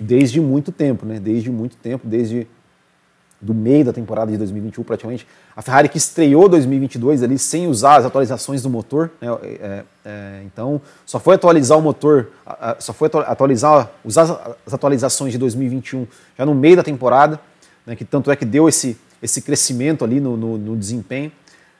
desde 0.00 0.40
muito 0.40 0.72
tempo, 0.72 1.04
né? 1.04 1.20
Desde 1.20 1.50
muito 1.50 1.76
tempo, 1.76 2.06
desde 2.06 2.46
do 3.40 3.54
meio 3.54 3.84
da 3.84 3.92
temporada 3.92 4.30
de 4.30 4.36
2021 4.36 4.82
praticamente. 4.82 5.26
A 5.56 5.62
Ferrari 5.62 5.88
que 5.88 5.98
estreou 5.98 6.48
2022 6.48 7.22
ali 7.22 7.38
sem 7.38 7.66
usar 7.66 7.96
as 7.96 8.04
atualizações 8.04 8.62
do 8.62 8.70
motor, 8.70 9.10
né? 9.20 9.28
é, 9.42 9.84
é, 10.04 10.42
então 10.44 10.80
só 11.06 11.20
foi 11.20 11.36
atualizar 11.36 11.78
o 11.78 11.82
motor, 11.82 12.28
só 12.78 12.92
foi 12.92 13.08
atualizar, 13.26 13.90
usar 14.04 14.56
as 14.66 14.74
atualizações 14.74 15.32
de 15.32 15.38
2021 15.38 16.06
já 16.36 16.44
no 16.44 16.54
meio 16.54 16.76
da 16.76 16.82
temporada, 16.82 17.38
né? 17.86 17.94
que 17.94 18.04
tanto 18.04 18.30
é 18.30 18.36
que 18.36 18.44
deu 18.44 18.68
esse 18.68 18.98
esse 19.22 19.42
crescimento 19.42 20.04
ali 20.04 20.20
no, 20.20 20.36
no, 20.36 20.58
no 20.58 20.76
desempenho. 20.76 21.32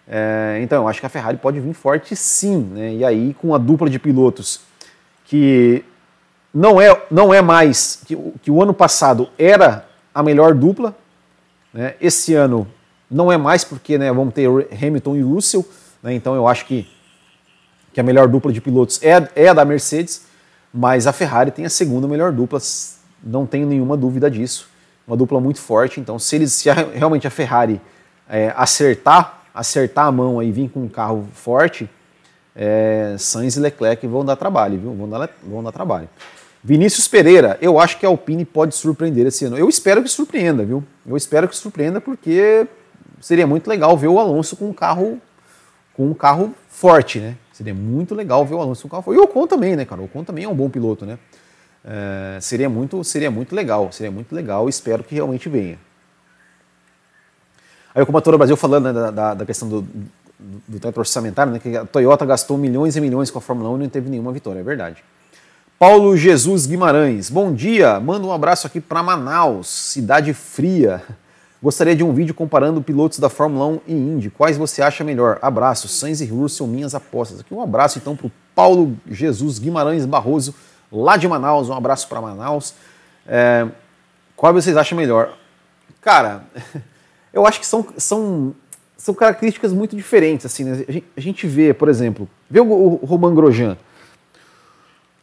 É, 0.06 0.58
então, 0.62 0.82
eu 0.82 0.88
acho 0.88 1.00
que 1.00 1.06
a 1.06 1.08
Ferrari 1.08 1.36
pode 1.36 1.60
vir 1.60 1.74
forte 1.74 2.16
sim, 2.16 2.56
né? 2.72 2.94
E 2.94 3.04
aí 3.04 3.34
com 3.34 3.54
a 3.54 3.58
dupla 3.58 3.90
de 3.90 3.98
pilotos 3.98 4.60
que 5.24 5.84
não 6.52 6.80
é, 6.80 7.02
não 7.10 7.32
é 7.32 7.42
mais 7.42 8.00
que, 8.06 8.16
que 8.42 8.50
o 8.50 8.62
ano 8.62 8.72
passado 8.72 9.28
era 9.38 9.86
a 10.14 10.22
melhor 10.22 10.54
dupla, 10.54 10.96
né? 11.72 11.94
Esse 12.00 12.34
ano 12.34 12.66
não 13.10 13.30
é 13.30 13.36
mais 13.36 13.64
porque 13.64 13.96
né, 13.98 14.12
vamos 14.12 14.34
ter 14.34 14.48
Hamilton 14.48 15.16
e 15.16 15.22
Russell, 15.22 15.66
né? 16.02 16.14
Então 16.14 16.34
eu 16.34 16.46
acho 16.46 16.66
que, 16.66 16.86
que 17.92 18.00
a 18.00 18.02
melhor 18.02 18.28
dupla 18.28 18.52
de 18.52 18.60
pilotos 18.60 19.02
é, 19.02 19.28
é 19.34 19.48
a 19.48 19.54
da 19.54 19.64
Mercedes, 19.64 20.26
mas 20.72 21.06
a 21.06 21.12
Ferrari 21.12 21.50
tem 21.50 21.64
a 21.64 21.70
segunda 21.70 22.06
melhor 22.06 22.32
dupla, 22.32 22.60
não 23.22 23.46
tenho 23.46 23.66
nenhuma 23.66 23.96
dúvida 23.96 24.30
disso 24.30 24.68
uma 25.08 25.16
dupla 25.16 25.40
muito 25.40 25.58
forte. 25.58 25.98
Então, 25.98 26.18
se 26.18 26.36
eles 26.36 26.52
se 26.52 26.68
a, 26.68 26.74
realmente 26.74 27.26
a 27.26 27.30
Ferrari 27.30 27.80
é, 28.28 28.52
acertar, 28.54 29.42
acertar 29.54 30.06
a 30.06 30.12
mão 30.12 30.40
e 30.42 30.52
vir 30.52 30.68
com 30.68 30.80
um 30.80 30.88
carro 30.88 31.26
forte, 31.32 31.88
é, 32.54 33.16
Sainz 33.18 33.56
e 33.56 33.60
Leclerc 33.60 34.06
vão 34.06 34.22
dar 34.24 34.36
trabalho, 34.36 34.78
viu? 34.78 34.92
Vão 34.92 35.08
dar, 35.08 35.30
vão 35.42 35.62
dar 35.62 35.72
trabalho. 35.72 36.08
Vinícius 36.68 37.08
Pereira, 37.08 37.56
eu 37.62 37.80
acho 37.80 37.98
que 37.98 38.04
a 38.04 38.10
Alpine 38.10 38.44
pode 38.44 38.74
surpreender 38.74 39.26
esse 39.26 39.42
ano. 39.46 39.56
Eu 39.56 39.70
espero 39.70 40.02
que 40.02 40.08
surpreenda, 40.10 40.66
viu? 40.66 40.84
Eu 41.06 41.16
espero 41.16 41.48
que 41.48 41.56
surpreenda 41.56 41.98
porque 41.98 42.66
seria 43.22 43.46
muito 43.46 43.66
legal 43.70 43.96
ver 43.96 44.08
o 44.08 44.18
Alonso 44.18 44.54
com 44.54 44.68
um 44.68 44.72
carro 44.74 45.18
com 45.94 46.10
um 46.10 46.12
carro 46.12 46.54
forte, 46.68 47.20
né? 47.20 47.36
Seria 47.54 47.72
muito 47.72 48.14
legal 48.14 48.44
ver 48.44 48.54
o 48.54 48.60
Alonso 48.60 48.82
com 48.82 48.88
um 48.88 48.90
carro 48.90 49.02
forte. 49.02 49.16
E 49.16 49.20
o 49.20 49.24
Ocon 49.24 49.46
também, 49.46 49.76
né, 49.76 49.86
cara? 49.86 50.02
O 50.02 50.04
Ocon 50.04 50.22
também 50.22 50.44
é 50.44 50.48
um 50.48 50.54
bom 50.54 50.68
piloto, 50.68 51.06
né? 51.06 51.18
É, 51.82 52.38
seria, 52.38 52.68
muito, 52.68 53.02
seria 53.02 53.30
muito 53.30 53.56
legal, 53.56 53.90
seria 53.90 54.10
muito 54.10 54.34
legal, 54.34 54.68
espero 54.68 55.02
que 55.02 55.14
realmente 55.14 55.48
venha. 55.48 55.78
Aí 57.94 58.02
o 58.02 58.04
Comatora 58.04 58.36
Brasil 58.36 58.58
falando 58.58 58.92
né, 58.92 59.10
da, 59.10 59.32
da, 59.32 59.46
questão 59.46 59.66
do, 59.70 59.80
do, 59.80 60.10
do 60.68 60.78
teto 60.78 60.98
orçamentário, 60.98 61.50
né, 61.50 61.60
que 61.60 61.74
a 61.74 61.86
Toyota 61.86 62.26
gastou 62.26 62.58
milhões 62.58 62.94
e 62.94 63.00
milhões 63.00 63.30
com 63.30 63.38
a 63.38 63.40
Fórmula 63.40 63.70
1 63.70 63.76
e 63.76 63.78
não 63.84 63.88
teve 63.88 64.10
nenhuma 64.10 64.32
vitória, 64.32 64.60
é 64.60 64.62
verdade. 64.62 65.02
Paulo 65.78 66.16
Jesus 66.16 66.66
Guimarães, 66.66 67.30
bom 67.30 67.54
dia, 67.54 68.00
manda 68.00 68.26
um 68.26 68.32
abraço 68.32 68.66
aqui 68.66 68.80
para 68.80 69.00
Manaus, 69.00 69.68
cidade 69.68 70.34
fria. 70.34 71.00
Gostaria 71.62 71.94
de 71.94 72.02
um 72.02 72.12
vídeo 72.12 72.34
comparando 72.34 72.82
pilotos 72.82 73.20
da 73.20 73.28
Fórmula 73.28 73.64
1 73.64 73.80
e 73.86 73.92
Indy. 73.92 74.28
Quais 74.28 74.56
você 74.56 74.82
acha 74.82 75.04
melhor? 75.04 75.38
Abraço, 75.40 75.86
Sainz 75.86 76.20
e 76.20 76.26
Russell, 76.26 76.66
minhas 76.66 76.96
apostas. 76.96 77.38
Aqui 77.38 77.54
um 77.54 77.62
abraço 77.62 77.96
então 77.96 78.16
para 78.16 78.26
o 78.26 78.32
Paulo 78.56 78.96
Jesus 79.08 79.60
Guimarães 79.60 80.04
Barroso, 80.04 80.52
lá 80.90 81.16
de 81.16 81.28
Manaus. 81.28 81.68
Um 81.68 81.74
abraço 81.74 82.08
para 82.08 82.20
Manaus. 82.20 82.74
É, 83.24 83.64
qual 84.34 84.52
vocês 84.52 84.76
acham 84.76 84.98
melhor? 84.98 85.38
Cara, 86.00 86.42
eu 87.32 87.46
acho 87.46 87.60
que 87.60 87.66
são, 87.66 87.86
são, 87.96 88.52
são 88.96 89.14
características 89.14 89.72
muito 89.72 89.94
diferentes. 89.94 90.44
Assim, 90.44 90.64
né? 90.64 91.02
a, 91.16 91.20
gente, 91.20 91.46
vê, 91.46 91.72
por 91.72 91.88
exemplo, 91.88 92.28
vê 92.50 92.58
o, 92.58 92.98
o 93.00 93.18
Grosjean. 93.30 93.78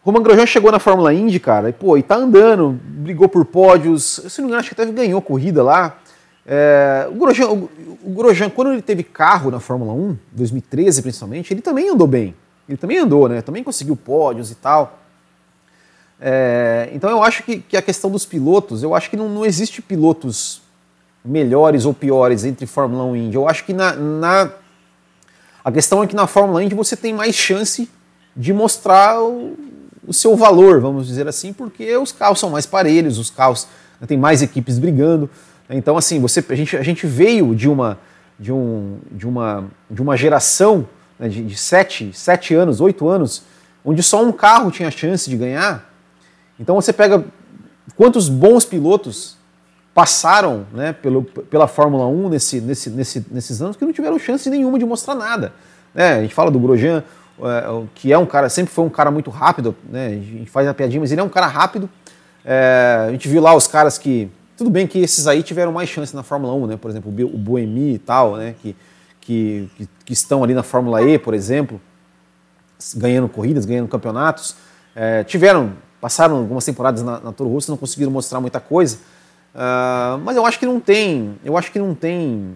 Roman 0.06 0.22
Grosjean 0.22 0.46
chegou 0.46 0.72
na 0.72 0.78
Fórmula 0.78 1.12
Indy, 1.12 1.39
cara, 1.39 1.70
e, 1.70 1.74
pô, 1.74 1.98
e 1.98 2.04
tá 2.04 2.15
andando, 2.15 2.80
brigou 2.84 3.28
por 3.28 3.44
pódios, 3.44 4.22
se 4.28 4.39
não 4.39 4.46
me 4.46 4.52
engano, 4.52 4.60
acho 4.60 4.76
que 4.76 4.80
até 4.80 4.91
ganhou 4.91 5.20
corrida 5.20 5.63
lá. 5.63 5.98
É, 6.46 7.08
o, 7.10 7.15
Grosjean, 7.15 7.50
o, 7.50 7.70
o 8.04 8.12
Grosjean, 8.12 8.52
quando 8.52 8.72
ele 8.72 8.84
teve 8.84 9.02
carro 9.02 9.50
na 9.50 9.60
Fórmula 9.60 9.94
1, 9.94 10.15
2013 10.32 11.02
principalmente, 11.02 11.52
ele 11.52 11.62
também 11.62 11.89
andou 11.89 12.06
bem. 12.06 12.36
Ele 12.70 12.78
também 12.78 13.00
andou, 13.00 13.28
né? 13.28 13.41
Também 13.41 13.63
conseguiu 13.63 13.96
pódios 13.96 14.52
e 14.52 14.56
tal. 14.56 15.00
É, 16.22 16.88
então 16.94 17.10
eu 17.10 17.24
acho 17.24 17.41
que, 17.41 17.58
que, 17.58 17.76
a 17.76 17.82
questão 17.82 18.12
dos 18.12 18.28
pilotos, 18.28 18.84
eu 18.84 18.94
acho 18.94 19.10
que 19.10 19.18
não, 19.18 19.28
não, 19.28 19.44
existe 19.44 19.82
pilotos 19.82 20.62
melhores 21.24 21.84
ou 21.84 21.96
piores 21.96 22.46
entre 22.46 22.68
Fórmula 22.68 23.04
1 23.06 23.15
e 23.15 23.20
Indy. 23.26 23.36
Eu 23.38 23.50
acho 23.50 23.65
que 23.65 23.74
na, 23.74 23.94
na, 23.94 24.52
a 25.63 25.72
questão 25.72 26.04
é 26.04 26.08
que 26.08 26.15
na 26.15 26.28
Fórmula 26.28 26.63
Indy 26.63 26.76
você 26.76 26.96
tem 26.96 27.12
mais 27.12 27.34
chance 27.34 27.89
de 28.38 28.54
mostrar 28.54 29.20
o, 29.20 29.58
o, 30.08 30.13
seu 30.13 30.36
valor, 30.36 30.80
vamos 30.80 31.08
dizer 31.08 31.28
assim, 31.28 31.54
porque 31.54 31.96
os 31.98 32.12
carros 32.12 32.39
são 32.39 32.50
mais 32.50 32.65
parelhos, 32.65 33.18
os 33.18 33.30
carros 33.30 33.68
né, 34.00 34.08
tem 34.08 34.18
mais 34.18 34.41
equipes 34.41 34.80
brigando. 34.80 35.30
Né, 35.68 35.78
então 35.78 35.98
assim, 35.98 36.20
você, 36.20 36.44
a, 36.48 36.56
gente, 36.56 36.78
a 36.78 36.84
gente 36.84 37.06
veio 37.06 37.56
de 37.56 37.70
uma 37.70 37.98
de, 38.38 38.52
um, 38.52 38.98
de, 39.12 39.26
uma, 39.26 39.63
de 39.89 40.02
uma 40.02 40.18
geração 40.18 40.86
né, 41.18 41.30
de, 41.30 41.41
de 41.41 41.56
sete, 41.56 42.12
sete 42.13 42.54
anos, 42.54 42.82
oito 42.82 43.08
anos, 43.08 43.44
onde 43.84 44.04
só 44.04 44.22
um 44.22 44.32
carro 44.32 44.70
tinha 44.72 44.91
chance 44.91 45.30
de 45.30 45.38
ganhar 45.38 45.96
então 46.60 46.76
você 46.76 46.94
pega 46.94 47.24
quantos 47.96 48.30
bons 48.30 48.65
pilotos 48.65 49.38
passaram 49.94 50.65
né, 50.74 50.94
pelo, 50.94 51.24
pela 51.24 51.68
Fórmula 51.68 52.06
1 52.08 52.30
nesse, 52.30 52.62
nesse, 52.62 52.89
nesse, 52.89 53.26
nesses 53.32 53.62
anos 53.62 53.78
que 53.78 53.86
não 53.86 53.94
tiveram 53.94 54.20
chance 54.20 54.50
nenhuma 54.50 54.78
de 54.78 54.86
mostrar 54.86 55.15
nada. 55.15 55.54
É, 55.94 56.13
a 56.13 56.22
gente 56.22 56.34
fala 56.34 56.52
do 56.52 56.60
Grosjean, 56.60 57.04
é, 57.39 57.84
que 57.93 58.12
é 58.12 58.17
um 58.17 58.26
cara, 58.26 58.50
sempre 58.50 58.74
foi 58.74 58.86
um 58.86 58.89
cara 58.89 59.12
muito 59.12 59.30
rápido, 59.30 59.76
né? 59.89 60.08
A 60.08 60.10
gente 60.12 60.50
faz 60.50 60.67
a 60.67 60.74
piadinha, 60.74 61.00
mas 61.00 61.12
ele 61.12 61.21
é 61.21 61.24
um 61.24 61.30
cara 61.30 61.48
rápido. 61.48 61.89
É, 62.43 63.06
a 63.08 63.12
gente 63.12 63.28
viu 63.28 63.41
lá 63.41 63.56
os 63.56 63.67
caras 63.67 63.98
que. 63.98 64.30
Tudo 64.58 64.69
bem 64.69 64.88
que 64.88 65.00
esses 65.00 65.28
aí 65.28 65.43
tiveram 65.43 65.74
mais 65.74 65.89
chance 65.89 66.15
na 66.15 66.24
Fórmula 66.24 66.54
1, 66.54 66.67
né? 66.67 66.78
Por 66.78 66.89
exemplo, 66.89 67.12
o 67.12 67.38
Boemi 67.38 67.95
e 67.95 68.00
tal, 68.00 68.38
né? 68.38 68.56
Que, 68.62 68.76
que, 69.19 69.69
que 70.06 70.13
estão 70.13 70.43
ali 70.43 70.54
na 70.54 70.63
Fórmula 70.63 71.02
E, 71.02 71.19
por 71.19 71.34
exemplo, 71.34 71.82
ganhando 72.95 73.28
corridas, 73.28 73.65
ganhando 73.65 73.89
campeonatos. 73.89 74.56
É, 74.95 75.24
tiveram, 75.26 75.74
passaram 76.00 76.38
algumas 76.38 76.63
temporadas 76.63 77.04
na, 77.04 77.19
na 77.19 77.34
Toro 77.34 77.50
Rosso, 77.50 77.69
não 77.69 77.78
conseguiram 77.78 78.12
mostrar 78.12 78.39
muita 78.39 78.62
coisa. 78.62 78.98
Uh, 79.56 80.17
mas 80.24 80.36
eu 80.36 80.45
acho 80.45 80.60
que 80.60 80.65
não 80.65 80.82
tem, 80.82 81.38
eu 81.43 81.58
acho 81.58 81.71
que 81.71 81.80
não 81.80 81.95
tem, 81.95 82.56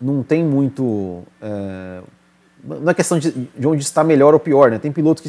não 0.00 0.22
tem 0.22 0.44
muito. 0.44 0.82
Uh, 0.82 2.02
não 2.64 2.90
é 2.90 2.94
questão 2.94 3.18
de, 3.18 3.30
de, 3.30 3.66
onde 3.66 3.82
está 3.82 4.04
melhor 4.04 4.34
ou 4.34 4.40
pior, 4.40 4.70
né? 4.70 4.78
Tem 4.78 4.92
piloto 4.92 5.22
que, 5.22 5.28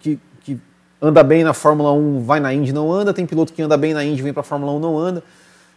que, 0.00 0.18
que, 0.40 0.60
anda 1.00 1.22
bem 1.22 1.44
na 1.44 1.52
Fórmula 1.52 1.92
1, 1.92 2.24
vai 2.24 2.40
na 2.40 2.52
Indy 2.52 2.72
não 2.72 2.92
anda, 2.92 3.12
tem 3.12 3.26
piloto 3.26 3.52
que 3.52 3.62
anda 3.62 3.76
bem 3.76 3.92
na 3.92 4.04
Indy, 4.04 4.22
vem 4.22 4.32
para 4.32 4.40
a 4.40 4.44
Fórmula 4.44 4.72
1 4.72 4.78
não 4.78 4.98
anda. 4.98 5.22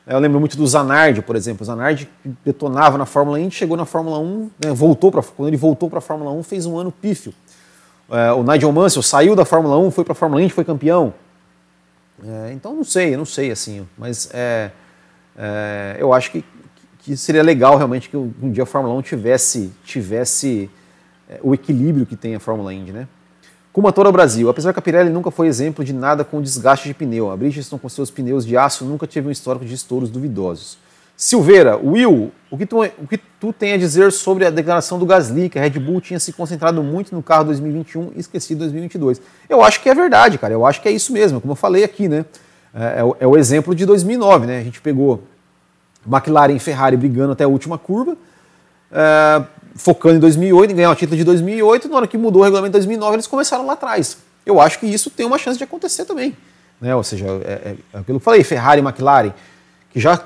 Eu 0.05 0.19
lembro 0.19 0.39
muito 0.39 0.55
do 0.55 0.65
Zanardi, 0.65 1.21
por 1.21 1.35
exemplo. 1.35 1.63
O 1.63 1.65
Zanardi 1.65 2.09
detonava 2.45 2.97
na 2.97 3.05
Fórmula 3.05 3.39
Indy, 3.39 3.53
chegou 3.53 3.75
na 3.75 3.85
Fórmula 3.85 4.19
1, 4.19 4.49
né, 4.63 4.73
voltou 4.73 5.11
para 5.11 5.21
quando 5.21 5.49
ele 5.49 5.57
voltou 5.57 5.89
para 5.89 5.99
a 5.99 6.01
Fórmula 6.01 6.31
1, 6.31 6.43
fez 6.43 6.65
um 6.65 6.77
ano 6.77 6.91
pífio. 6.91 7.33
É, 8.09 8.31
o 8.31 8.41
Nigel 8.41 8.71
Mansell 8.71 9.01
saiu 9.01 9.35
da 9.35 9.43
Fórmula 9.43 9.77
1, 9.77 9.91
foi 9.91 10.05
para 10.05 10.13
a 10.13 10.15
Fórmula 10.15 10.41
Indy, 10.41 10.53
foi 10.53 10.63
campeão. 10.63 11.13
É, 12.25 12.53
então 12.53 12.73
não 12.73 12.83
sei, 12.83 13.15
não 13.17 13.25
sei 13.25 13.51
assim, 13.51 13.85
mas 13.97 14.29
é, 14.33 14.71
é, 15.37 15.97
eu 15.99 16.13
acho 16.13 16.31
que, 16.31 16.43
que 16.99 17.15
seria 17.15 17.43
legal 17.43 17.75
realmente 17.75 18.09
que 18.09 18.17
um 18.17 18.51
dia 18.51 18.63
a 18.63 18.65
Fórmula 18.65 18.95
1 18.95 19.01
tivesse, 19.01 19.71
tivesse 19.83 20.69
é, 21.29 21.39
o 21.43 21.53
equilíbrio 21.53 22.05
que 22.05 22.15
tem 22.15 22.35
a 22.35 22.39
Fórmula 22.39 22.73
Indy, 22.73 22.91
né? 22.91 23.07
Como 23.71 23.87
ator 23.87 24.07
ao 24.07 24.11
Brasil, 24.11 24.49
apesar 24.49 24.73
que 24.73 24.79
a 24.79 24.81
Pirelli 24.81 25.11
nunca 25.11 25.29
foi 25.29 25.47
exemplo 25.47 25.85
de 25.85 25.93
nada 25.93 26.23
com 26.23 26.41
desgaste 26.41 26.87
de 26.87 26.95
pneu, 26.95 27.29
a 27.29 27.37
Bridgestone 27.37 27.79
com 27.79 27.87
seus 27.87 28.09
pneus 28.09 28.45
de 28.45 28.57
aço 28.57 28.83
nunca 28.83 29.05
teve 29.05 29.27
um 29.27 29.31
histórico 29.31 29.65
de 29.65 29.73
estouros 29.73 30.09
duvidosos. 30.09 30.79
Silveira, 31.15 31.77
Will, 31.77 32.31
o 32.49 32.57
que, 32.57 32.65
tu, 32.65 32.83
o 32.83 33.07
que 33.07 33.17
tu 33.39 33.51
tem 33.51 33.73
a 33.73 33.77
dizer 33.77 34.11
sobre 34.11 34.45
a 34.45 34.51
declaração 34.51 34.99
do 34.99 35.05
Gasly, 35.05 35.49
que 35.49 35.57
a 35.57 35.61
Red 35.61 35.79
Bull 35.79 35.99
tinha 35.99 36.19
se 36.19 36.31
concentrado 36.31 36.81
muito 36.83 37.13
no 37.13 37.23
carro 37.23 37.45
2021 37.45 38.13
e 38.15 38.19
esquecido 38.19 38.59
2022? 38.59 39.19
Eu 39.49 39.63
acho 39.63 39.81
que 39.81 39.89
é 39.89 39.95
verdade, 39.95 40.37
cara, 40.37 40.53
eu 40.53 40.63
acho 40.63 40.79
que 40.79 40.87
é 40.87 40.91
isso 40.91 41.11
mesmo, 41.11 41.41
como 41.41 41.53
eu 41.53 41.55
falei 41.55 41.83
aqui, 41.83 42.07
né? 42.07 42.23
É, 42.73 42.99
é, 42.99 43.03
o, 43.03 43.17
é 43.19 43.27
o 43.27 43.35
exemplo 43.35 43.73
de 43.73 43.83
2009, 43.85 44.45
né? 44.45 44.59
A 44.59 44.63
gente 44.63 44.79
pegou 44.79 45.23
McLaren 46.05 46.53
e 46.53 46.59
Ferrari 46.59 46.95
brigando 46.95 47.33
até 47.33 47.43
a 47.43 47.47
última 47.47 47.79
curva, 47.79 48.15
é, 48.91 49.43
focando 49.77 50.17
em 50.17 50.19
2008, 50.19 50.71
em 50.71 50.75
ganhar 50.75 50.91
o 50.91 50.95
título 50.95 51.15
de 51.15 51.23
2008, 51.23 51.87
na 51.87 51.97
hora 51.97 52.07
que 52.07 52.17
mudou 52.17 52.41
o 52.41 52.43
regulamento 52.43 52.71
de 52.71 52.79
2009, 52.79 53.15
eles 53.15 53.27
começaram 53.27 53.65
lá 53.65 53.73
atrás. 53.73 54.17
Eu 54.45 54.59
acho 54.59 54.79
que 54.79 54.85
isso 54.85 55.09
tem 55.09 55.25
uma 55.25 55.37
chance 55.37 55.57
de 55.57 55.63
acontecer 55.63 56.05
também. 56.05 56.35
Né? 56.81 56.95
Ou 56.95 57.03
seja, 57.03 57.25
é, 57.25 57.29
é, 57.29 57.75
é 57.93 57.97
aquilo 57.99 58.03
que 58.03 58.11
eu 58.11 58.19
falei, 58.19 58.43
Ferrari 58.43 58.81
e 58.81 58.83
McLaren, 58.83 59.33
que 59.91 59.99
já 59.99 60.21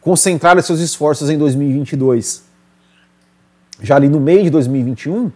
concentraram 0.00 0.62
seus 0.62 0.80
esforços 0.80 1.28
em 1.28 1.36
2022, 1.36 2.44
já 3.82 3.96
ali 3.96 4.08
no 4.08 4.20
meio 4.20 4.44
de 4.44 4.50
2021, 4.50 5.30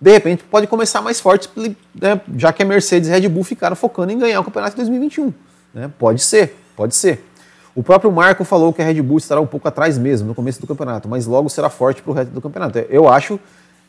de 0.00 0.10
repente 0.10 0.44
pode 0.44 0.66
começar 0.66 1.00
mais 1.00 1.20
forte, 1.20 1.48
né? 1.94 2.20
já 2.36 2.52
que 2.52 2.62
a 2.62 2.66
Mercedes 2.66 3.08
e 3.08 3.12
a 3.12 3.16
Red 3.16 3.28
Bull 3.28 3.44
ficaram 3.44 3.76
focando 3.76 4.12
em 4.12 4.18
ganhar 4.18 4.40
o 4.40 4.44
campeonato 4.44 4.72
de 4.72 4.76
2021. 4.76 5.32
Né? 5.74 5.90
Pode 5.98 6.22
ser, 6.22 6.56
pode 6.74 6.94
ser. 6.94 7.24
O 7.74 7.82
próprio 7.82 8.10
Marco 8.10 8.44
falou 8.44 8.72
que 8.72 8.82
a 8.82 8.84
Red 8.84 9.00
Bull 9.00 9.18
estará 9.18 9.40
um 9.40 9.46
pouco 9.46 9.68
atrás 9.68 9.96
mesmo 9.96 10.28
no 10.28 10.34
começo 10.34 10.60
do 10.60 10.66
campeonato, 10.66 11.08
mas 11.08 11.26
logo 11.26 11.48
será 11.48 11.70
forte 11.70 12.02
para 12.02 12.10
o 12.10 12.14
resto 12.14 12.30
do 12.32 12.40
campeonato. 12.40 12.78
Eu 12.78 13.08
acho, 13.08 13.38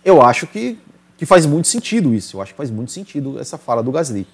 eu 0.06 0.22
acho 0.22 0.46
que, 0.46 0.80
que 1.18 1.26
faz 1.26 1.46
muito 1.46 1.68
sentido 1.68 2.14
isso. 2.14 2.38
Eu 2.38 2.42
acho 2.42 2.54
que 2.54 2.58
faz 2.58 2.70
muito 2.70 2.92
sentido 2.92 3.40
essa 3.40 3.58
fala 3.58 3.82
do 3.82 3.92
Gasly. 3.92 4.28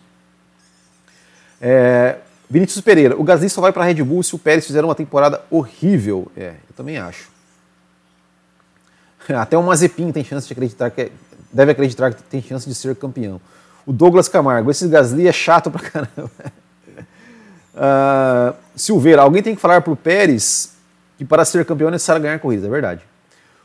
É, 1.62 2.18
Vinícius 2.50 2.82
Pereira, 2.82 3.20
o 3.20 3.24
Gasly 3.24 3.50
só 3.50 3.62
vai 3.62 3.72
para 3.72 3.84
a 3.84 3.86
Red 3.86 4.04
Bull 4.04 4.22
se 4.22 4.36
o 4.36 4.40
Pérez 4.40 4.66
fizer 4.66 4.84
uma 4.84 4.96
temporada 4.96 5.42
horrível. 5.50 6.30
É, 6.36 6.56
eu 6.70 6.76
também 6.76 6.98
acho. 6.98 7.30
Até 9.30 9.58
o 9.58 9.64
Mazepin 9.64 10.12
tem 10.12 10.24
chance 10.24 10.46
de 10.46 10.54
acreditar 10.54 10.90
que 10.92 11.02
é, 11.02 11.12
deve 11.52 11.72
acreditar 11.72 12.14
que 12.14 12.22
tem 12.24 12.42
chance 12.42 12.68
de 12.68 12.76
ser 12.76 12.96
campeão. 12.96 13.40
O 13.86 13.94
Douglas 13.94 14.28
Camargo, 14.28 14.70
esse 14.70 14.88
Gasly 14.88 15.28
é 15.28 15.32
chato 15.32 15.72
pra 15.72 15.82
caramba. 15.82 16.32
Uh, 17.78 18.56
Silveira, 18.76 19.22
alguém 19.22 19.44
tem 19.44 19.54
que 19.54 19.62
falar 19.62 19.82
para 19.82 19.94
o 19.94 19.96
Pérez 19.96 20.76
que 21.18 21.24
para 21.26 21.46
ser 21.46 21.66
campeão 21.66 21.88
é 21.90 21.92
necessário 21.92 22.22
ganhar 22.22 22.40
corridas, 22.40 22.66
é 22.66 22.70
verdade. 22.70 23.02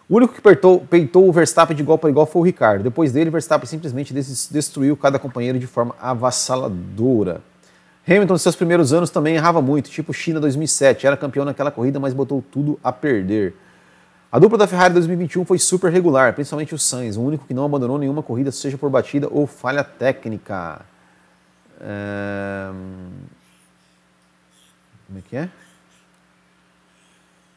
O 0.08 0.16
único 0.16 0.34
que 0.34 0.40
peitou, 0.40 0.80
peitou 0.80 1.28
o 1.28 1.32
Verstappen 1.32 1.76
de 1.76 1.82
igual 1.82 1.98
para 1.98 2.10
igual 2.10 2.26
foi 2.26 2.42
o 2.42 2.44
Ricardo. 2.44 2.82
Depois 2.82 3.12
dele, 3.12 3.30
Verstappen 3.30 3.66
simplesmente 3.66 4.12
destruiu 4.12 4.96
cada 4.96 5.18
companheiro 5.18 5.58
de 5.58 5.66
forma 5.66 5.94
avassaladora. 6.00 7.40
Hamilton, 8.06 8.34
nos 8.34 8.42
seus 8.42 8.56
primeiros 8.56 8.92
anos, 8.92 9.10
também 9.10 9.36
errava 9.36 9.62
muito, 9.62 9.88
tipo 9.88 10.12
China 10.12 10.40
2007. 10.40 11.06
Era 11.06 11.16
campeão 11.16 11.44
naquela 11.44 11.70
corrida, 11.70 12.00
mas 12.00 12.12
botou 12.12 12.42
tudo 12.42 12.78
a 12.82 12.92
perder. 12.92 13.54
A 14.30 14.38
dupla 14.38 14.58
da 14.58 14.66
Ferrari 14.66 14.94
2021 14.94 15.44
foi 15.44 15.58
super 15.58 15.92
regular, 15.92 16.34
principalmente 16.34 16.74
o 16.74 16.78
Sainz, 16.78 17.16
o 17.16 17.22
único 17.22 17.46
que 17.46 17.52
não 17.54 17.64
abandonou 17.64 17.98
nenhuma 17.98 18.22
corrida, 18.22 18.50
seja 18.50 18.78
por 18.78 18.90
batida 18.90 19.28
ou 19.30 19.46
falha 19.46 19.84
técnica. 19.84 20.80
É... 21.80 22.70
Como 25.12 25.18
é 25.18 25.22
que 25.28 25.36
é? 25.36 25.48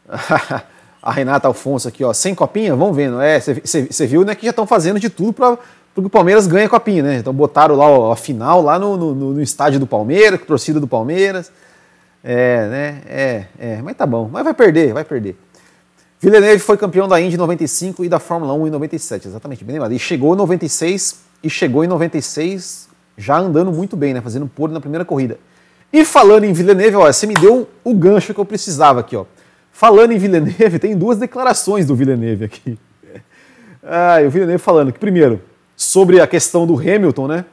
a 1.02 1.12
Renata 1.12 1.48
Alfonso 1.48 1.88
aqui, 1.88 2.04
ó, 2.04 2.12
sem 2.12 2.36
copinha, 2.36 2.76
vamos 2.76 2.96
vendo. 2.96 3.22
É, 3.22 3.40
você 3.40 4.06
viu, 4.06 4.26
né, 4.26 4.36
que 4.36 4.46
já 4.46 4.50
estão 4.50 4.68
fazendo 4.68 5.00
de 5.00 5.10
tudo 5.10 5.32
para 5.32 5.58
que 5.94 6.02
o 6.02 6.10
Palmeiras 6.10 6.48
ganhe 6.48 6.66
a 6.66 6.70
copinha, 6.70 7.02
né? 7.02 7.16
Então 7.16 7.34
botaram 7.34 7.76
lá 7.76 7.88
ó, 7.88 8.12
a 8.12 8.16
final 8.18 8.62
lá 8.62 8.78
no, 8.78 8.98
no, 8.98 9.16
no, 9.34 9.42
estádio 9.42 9.80
do 9.80 9.88
Palmeiras, 9.88 10.42
com 10.42 10.46
torcida 10.46 10.80
do 10.80 10.88
Palmeiras. 10.88 11.50
É, 12.22 12.68
né? 12.68 13.02
É, 13.08 13.46
é, 13.58 13.82
mas 13.82 13.96
tá 13.96 14.06
bom. 14.06 14.30
Mas 14.30 14.44
vai 14.44 14.54
perder, 14.54 14.94
vai 14.94 15.06
perder. 15.06 15.38
Villeneuve 16.20 16.60
foi 16.60 16.76
campeão 16.76 17.08
da 17.08 17.22
Indy 17.22 17.36
em 17.36 17.38
95 17.38 18.04
e 18.04 18.10
da 18.10 18.20
Fórmula 18.20 18.54
1 18.54 18.68
em 18.68 18.72
97, 18.72 19.28
exatamente, 19.30 19.64
bem 19.64 19.76
lembrado. 19.76 19.94
E 19.94 20.00
chegou 20.00 20.34
em 20.34 20.38
96 20.38 21.20
e 21.42 21.50
chegou 21.50 21.86
em 21.86 21.88
96 21.88 22.90
já 23.18 23.38
andando 23.38 23.72
muito 23.72 23.96
bem, 23.96 24.14
né? 24.14 24.20
Fazendo 24.20 24.48
pole 24.48 24.74
na 24.74 24.82
primeira 24.82 25.06
corrida. 25.06 25.38
E 25.96 26.04
falando 26.04 26.44
em 26.44 26.52
Villeneuve, 26.52 26.98
olha, 26.98 27.14
você 27.14 27.26
me 27.26 27.34
deu 27.34 27.70
o 27.82 27.94
gancho 27.94 28.34
que 28.34 28.40
eu 28.40 28.44
precisava 28.44 29.00
aqui, 29.00 29.16
ó. 29.16 29.24
Falando 29.72 30.12
em 30.12 30.18
Villeneuve, 30.18 30.76
tem 30.78 30.94
duas 30.94 31.18
declarações 31.18 31.86
do 31.86 31.96
Villeneuve 31.96 32.44
aqui. 32.44 32.78
Ah, 33.88 34.18
o 34.26 34.32
Villeneuve 34.32 34.64
falando 34.64 34.92
que, 34.92 34.98
primeiro, 34.98 35.40
sobre 35.76 36.20
a 36.20 36.26
questão 36.26 36.66
do 36.66 36.74
Hamilton, 36.76 37.28
né? 37.28 37.46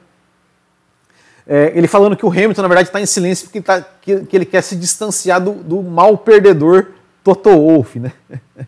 É, 1.47 1.71
ele 1.75 1.87
falando 1.87 2.17
que 2.17 2.25
o 2.25 2.31
Hamilton, 2.31 2.63
na 2.63 2.69
verdade, 2.69 2.89
está 2.89 2.99
em 3.03 3.05
silêncio 3.05 3.45
porque 3.45 3.61
tá, 3.61 3.83
que, 3.83 4.21
que, 4.21 4.35
ele 4.35 4.47
quer 4.47 4.63
se 4.63 4.75
distanciar 4.75 5.43
do, 5.43 5.53
do 5.53 5.83
mal 5.83 6.17
perdedor 6.17 6.87
Toto 7.23 7.51
Wolff, 7.51 8.01
né? 8.01 8.13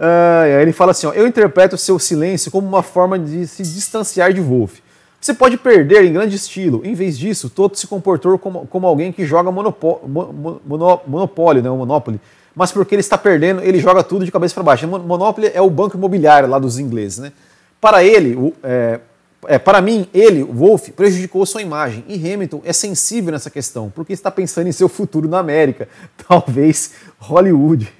Ah, 0.00 0.46
ele 0.62 0.72
fala 0.72 0.92
assim: 0.92 1.08
ó, 1.08 1.12
eu 1.12 1.26
interpreto 1.26 1.74
o 1.74 1.78
seu 1.78 1.98
silêncio 1.98 2.52
como 2.52 2.68
uma 2.68 2.84
forma 2.84 3.18
de 3.18 3.48
se 3.48 3.64
distanciar 3.64 4.32
de 4.32 4.40
Wolff. 4.40 4.80
Você 5.20 5.34
pode 5.34 5.56
perder 5.56 6.04
em 6.04 6.12
grande 6.12 6.36
estilo. 6.36 6.80
Em 6.84 6.94
vez 6.94 7.18
disso, 7.18 7.50
Toto 7.50 7.78
se 7.78 7.86
comportou 7.86 8.38
como, 8.38 8.66
como 8.66 8.86
alguém 8.86 9.12
que 9.12 9.26
joga 9.26 9.50
monopó, 9.50 10.00
mono, 10.06 10.60
monopólio, 11.06 11.62
né, 11.62 11.70
o 11.70 11.76
Monopoly. 11.76 12.20
Mas 12.54 12.72
porque 12.72 12.94
ele 12.94 13.00
está 13.00 13.18
perdendo, 13.18 13.62
ele 13.62 13.78
joga 13.80 14.02
tudo 14.02 14.24
de 14.24 14.32
cabeça 14.32 14.54
para 14.54 14.62
baixo. 14.62 14.86
Monopoly 14.86 15.50
é 15.52 15.60
o 15.60 15.70
banco 15.70 15.96
imobiliário 15.96 16.48
lá 16.48 16.58
dos 16.58 16.78
ingleses. 16.78 17.18
Né? 17.18 17.32
Para 17.80 18.04
ele, 18.04 18.54
é, 18.62 19.00
é, 19.46 19.58
para 19.58 19.80
mim, 19.80 20.08
ele, 20.14 20.42
Wolff, 20.42 20.92
prejudicou 20.92 21.44
sua 21.46 21.62
imagem. 21.62 22.04
E 22.08 22.14
Hamilton 22.32 22.62
é 22.64 22.72
sensível 22.72 23.32
nessa 23.32 23.50
questão, 23.50 23.92
porque 23.94 24.12
está 24.12 24.30
pensando 24.30 24.68
em 24.68 24.72
seu 24.72 24.88
futuro 24.88 25.28
na 25.28 25.38
América. 25.38 25.88
Talvez 26.28 26.92
Hollywood. 27.18 27.92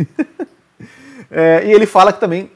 é, 1.31 1.64
e 1.66 1.72
ele 1.72 1.87
fala 1.87 2.12
que 2.12 2.20
também 2.20 2.50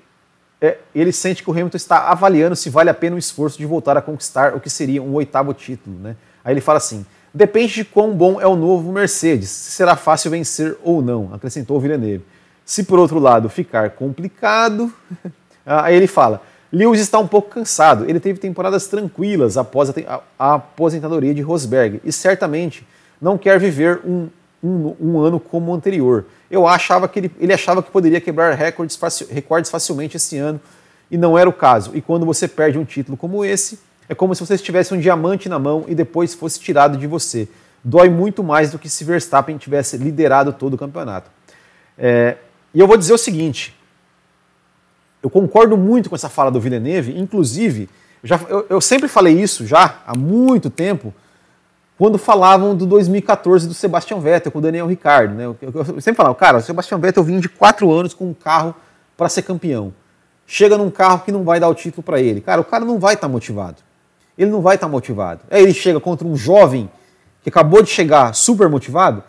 é, 0.63 0.79
ele 0.95 1.11
sente 1.11 1.43
que 1.43 1.51
o 1.51 1.53
Hamilton 1.53 1.77
está 1.77 2.09
avaliando 2.09 2.55
se 2.55 2.71
vale 2.71 2.89
a 2.89 2.95
pena 2.95 3.17
o 3.17 3.19
esforço 3.19 3.59
de 3.59 3.67
voltar 3.67 3.97
a 3.97 4.01
conquistar 4.01 4.55
o 4.55 4.61
que 4.61 4.71
seria 4.71 5.03
um 5.03 5.13
oitavo 5.15 5.53
título. 5.53 5.99
Né? 5.99 6.15
Aí 6.45 6.55
ele 6.55 6.61
fala 6.61 6.77
assim: 6.77 7.05
depende 7.35 7.75
de 7.75 7.85
quão 7.85 8.15
bom 8.15 8.41
é 8.41 8.47
o 8.47 8.55
novo 8.55 8.93
Mercedes, 8.93 9.51
se 9.51 9.73
será 9.73 9.97
fácil 9.97 10.31
vencer 10.31 10.79
ou 10.85 11.03
não, 11.03 11.35
acrescentou 11.35 11.81
Villeneuve. 11.81 12.25
Se 12.65 12.85
por 12.85 13.01
outro 13.01 13.19
lado 13.19 13.49
ficar 13.49 13.91
complicado, 13.91 14.93
aí 15.67 15.97
ele 15.97 16.07
fala: 16.07 16.41
Lewis 16.73 17.01
está 17.01 17.19
um 17.19 17.27
pouco 17.27 17.51
cansado, 17.51 18.09
ele 18.09 18.21
teve 18.21 18.39
temporadas 18.39 18.87
tranquilas 18.87 19.57
após 19.57 19.91
a, 19.91 20.21
a 20.39 20.55
aposentadoria 20.55 21.35
de 21.35 21.43
Rosberg 21.43 22.01
e 22.05 22.13
certamente 22.13 22.87
não 23.21 23.37
quer 23.37 23.59
viver 23.59 24.01
um, 24.05 24.29
um, 24.63 24.95
um 25.01 25.21
ano 25.21 25.41
como 25.41 25.73
o 25.73 25.75
anterior. 25.75 26.27
Eu 26.51 26.67
achava 26.67 27.09
que 27.09 27.19
ele, 27.19 27.31
ele 27.39 27.53
achava 27.53 27.83
que 27.83 27.91
poderia 27.91 28.21
quebrar 28.21 28.55
recordes, 28.55 28.99
recordes 29.31 29.71
facilmente 29.71 30.17
esse 30.17 30.39
ano 30.39 30.61
e 31.11 31.17
não 31.17 31.37
era 31.37 31.49
o 31.49 31.53
caso. 31.53 31.91
E 31.95 32.01
quando 32.01 32.25
você 32.25 32.47
perde 32.47 32.79
um 32.79 32.85
título 32.85 33.17
como 33.17 33.45
esse, 33.45 33.79
é 34.09 34.15
como 34.15 34.35
se 34.35 34.45
você 34.45 34.57
tivesse 34.59 34.95
um 34.95 34.99
diamante 34.99 35.49
na 35.49 35.59
mão 35.59 35.85
e 35.89 35.95
depois 35.95 36.35
fosse 36.35 36.61
tirado 36.61 36.97
de 36.97 37.07
você. 37.07 37.49
Dói 37.85 38.09
muito 38.09 38.45
mais 38.45 38.71
do 38.71 38.79
que 38.79 38.89
se 38.89 39.05
Verstappen 39.05 39.57
tivesse 39.59 39.97
liderado 39.97 40.53
todo 40.53 40.75
o 40.75 40.79
campeonato. 40.79 41.31
É, 41.99 42.37
e 42.73 42.81
eu 42.81 42.87
vou 42.87 42.97
dizer 42.97 43.13
o 43.13 43.19
seguinte: 43.19 43.77
eu 45.23 45.31
concordo 45.31 45.77
muito 45.77 46.09
com 46.09 46.15
essa 46.15 46.29
fala 46.29 46.51
do 46.51 46.61
Villeneuve, 46.61 47.19
inclusive, 47.19 47.89
já, 48.23 48.41
eu, 48.49 48.67
eu 48.69 48.81
sempre 48.81 49.09
falei 49.09 49.41
isso 49.41 49.67
já 49.67 50.01
há 50.07 50.17
muito 50.17 50.71
tempo, 50.71 51.13
quando 52.03 52.19
falavam 52.19 52.75
do 52.75 52.85
2014 52.85 53.69
do 53.69 53.75
Sebastian 53.75 54.19
Vettel 54.19 54.51
com 54.51 54.59
o 54.59 54.61
Daniel 54.61 54.89
Ricciardo. 54.89 55.37
Né? 55.37 55.45
Eu, 55.45 55.57
eu, 55.63 55.73
eu 55.73 56.01
sempre 56.01 56.15
falava, 56.15 56.35
cara, 56.35 56.59
o 56.59 56.61
Sebastian 56.61 56.99
Vettel 56.99 57.23
vinha 57.23 57.39
de 57.39 57.49
quatro 57.49 57.93
anos 57.93 58.13
com 58.13 58.29
um 58.29 58.35
carro 58.35 58.75
para 59.17 59.29
ser 59.29 59.43
campeão. 59.43 59.95
Chega 60.45 60.77
num 60.77 60.91
carro 60.91 61.21
que 61.21 61.31
não 61.31 61.45
vai 61.45 61.61
dar 61.61 61.69
o 61.69 61.75
título 61.77 62.03
para 62.03 62.21
ele. 62.21 62.41
Cara, 62.41 62.61
o 62.61 62.65
cara 62.65 62.85
não 62.85 62.99
vai 62.99 63.15
estar 63.15 63.29
tá 63.29 63.33
motivado. 63.33 63.77
Ele 64.37 64.51
não 64.51 64.61
vai 64.61 64.75
estar 64.75 64.89
tá 64.89 64.91
motivado. 64.91 65.43
Aí 65.49 65.63
ele 65.63 65.73
chega 65.73 66.01
contra 66.01 66.27
um 66.27 66.35
jovem 66.35 66.91
que 67.41 67.49
acabou 67.49 67.81
de 67.81 67.91
chegar 67.91 68.35
super 68.35 68.69
motivado. 68.69 69.23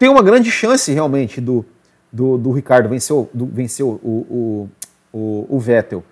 Tem 0.00 0.08
uma 0.08 0.24
grande 0.24 0.50
chance 0.50 0.92
realmente 0.92 1.40
do, 1.40 1.64
do, 2.10 2.36
do 2.36 2.50
Ricardo 2.50 2.88
vencer, 2.88 3.16
do, 3.32 3.46
vencer 3.46 3.86
o, 3.86 3.90
o, 4.02 4.68
o, 5.12 5.46
o 5.48 5.60
Vettel. 5.60 6.02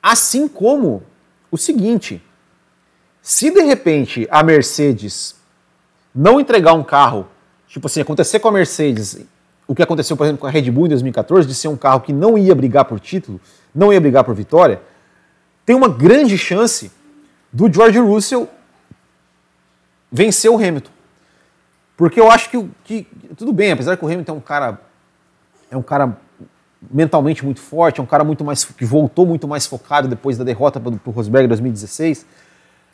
Assim 0.00 0.46
como 0.46 1.02
o 1.50 1.58
seguinte: 1.58 2.22
se 3.26 3.50
de 3.50 3.60
repente 3.62 4.28
a 4.30 4.40
Mercedes 4.40 5.34
não 6.14 6.38
entregar 6.38 6.74
um 6.74 6.84
carro, 6.84 7.26
tipo 7.66 7.88
assim, 7.88 8.00
acontecer 8.00 8.38
com 8.38 8.46
a 8.46 8.52
Mercedes 8.52 9.18
o 9.66 9.74
que 9.74 9.82
aconteceu, 9.82 10.16
por 10.16 10.22
exemplo, 10.22 10.42
com 10.42 10.46
a 10.46 10.50
Red 10.50 10.70
Bull 10.70 10.86
em 10.86 10.90
2014, 10.90 11.48
de 11.48 11.52
ser 11.52 11.66
um 11.66 11.76
carro 11.76 12.02
que 12.02 12.12
não 12.12 12.38
ia 12.38 12.54
brigar 12.54 12.84
por 12.84 13.00
título, 13.00 13.40
não 13.74 13.92
ia 13.92 14.00
brigar 14.00 14.22
por 14.22 14.32
vitória, 14.32 14.80
tem 15.64 15.74
uma 15.74 15.88
grande 15.88 16.38
chance 16.38 16.92
do 17.52 17.70
George 17.70 17.98
Russell 17.98 18.48
vencer 20.10 20.48
o 20.48 20.54
Hamilton. 20.54 20.92
Porque 21.96 22.20
eu 22.20 22.30
acho 22.30 22.48
que, 22.48 22.70
que 22.84 23.08
tudo 23.36 23.52
bem, 23.52 23.72
apesar 23.72 23.96
que 23.96 24.04
o 24.04 24.08
Hamilton 24.08 24.34
é 24.34 24.36
um 24.36 24.40
cara 24.40 24.80
é 25.68 25.76
um 25.76 25.82
cara 25.82 26.16
mentalmente 26.88 27.44
muito 27.44 27.60
forte, 27.60 27.98
é 27.98 28.02
um 28.04 28.06
cara 28.06 28.22
muito 28.22 28.44
mais 28.44 28.64
que 28.64 28.84
voltou 28.84 29.26
muito 29.26 29.48
mais 29.48 29.66
focado 29.66 30.06
depois 30.06 30.38
da 30.38 30.44
derrota 30.44 30.78
para 30.78 30.92
o 31.04 31.10
Rosberg 31.10 31.46
em 31.46 31.48
2016. 31.48 32.24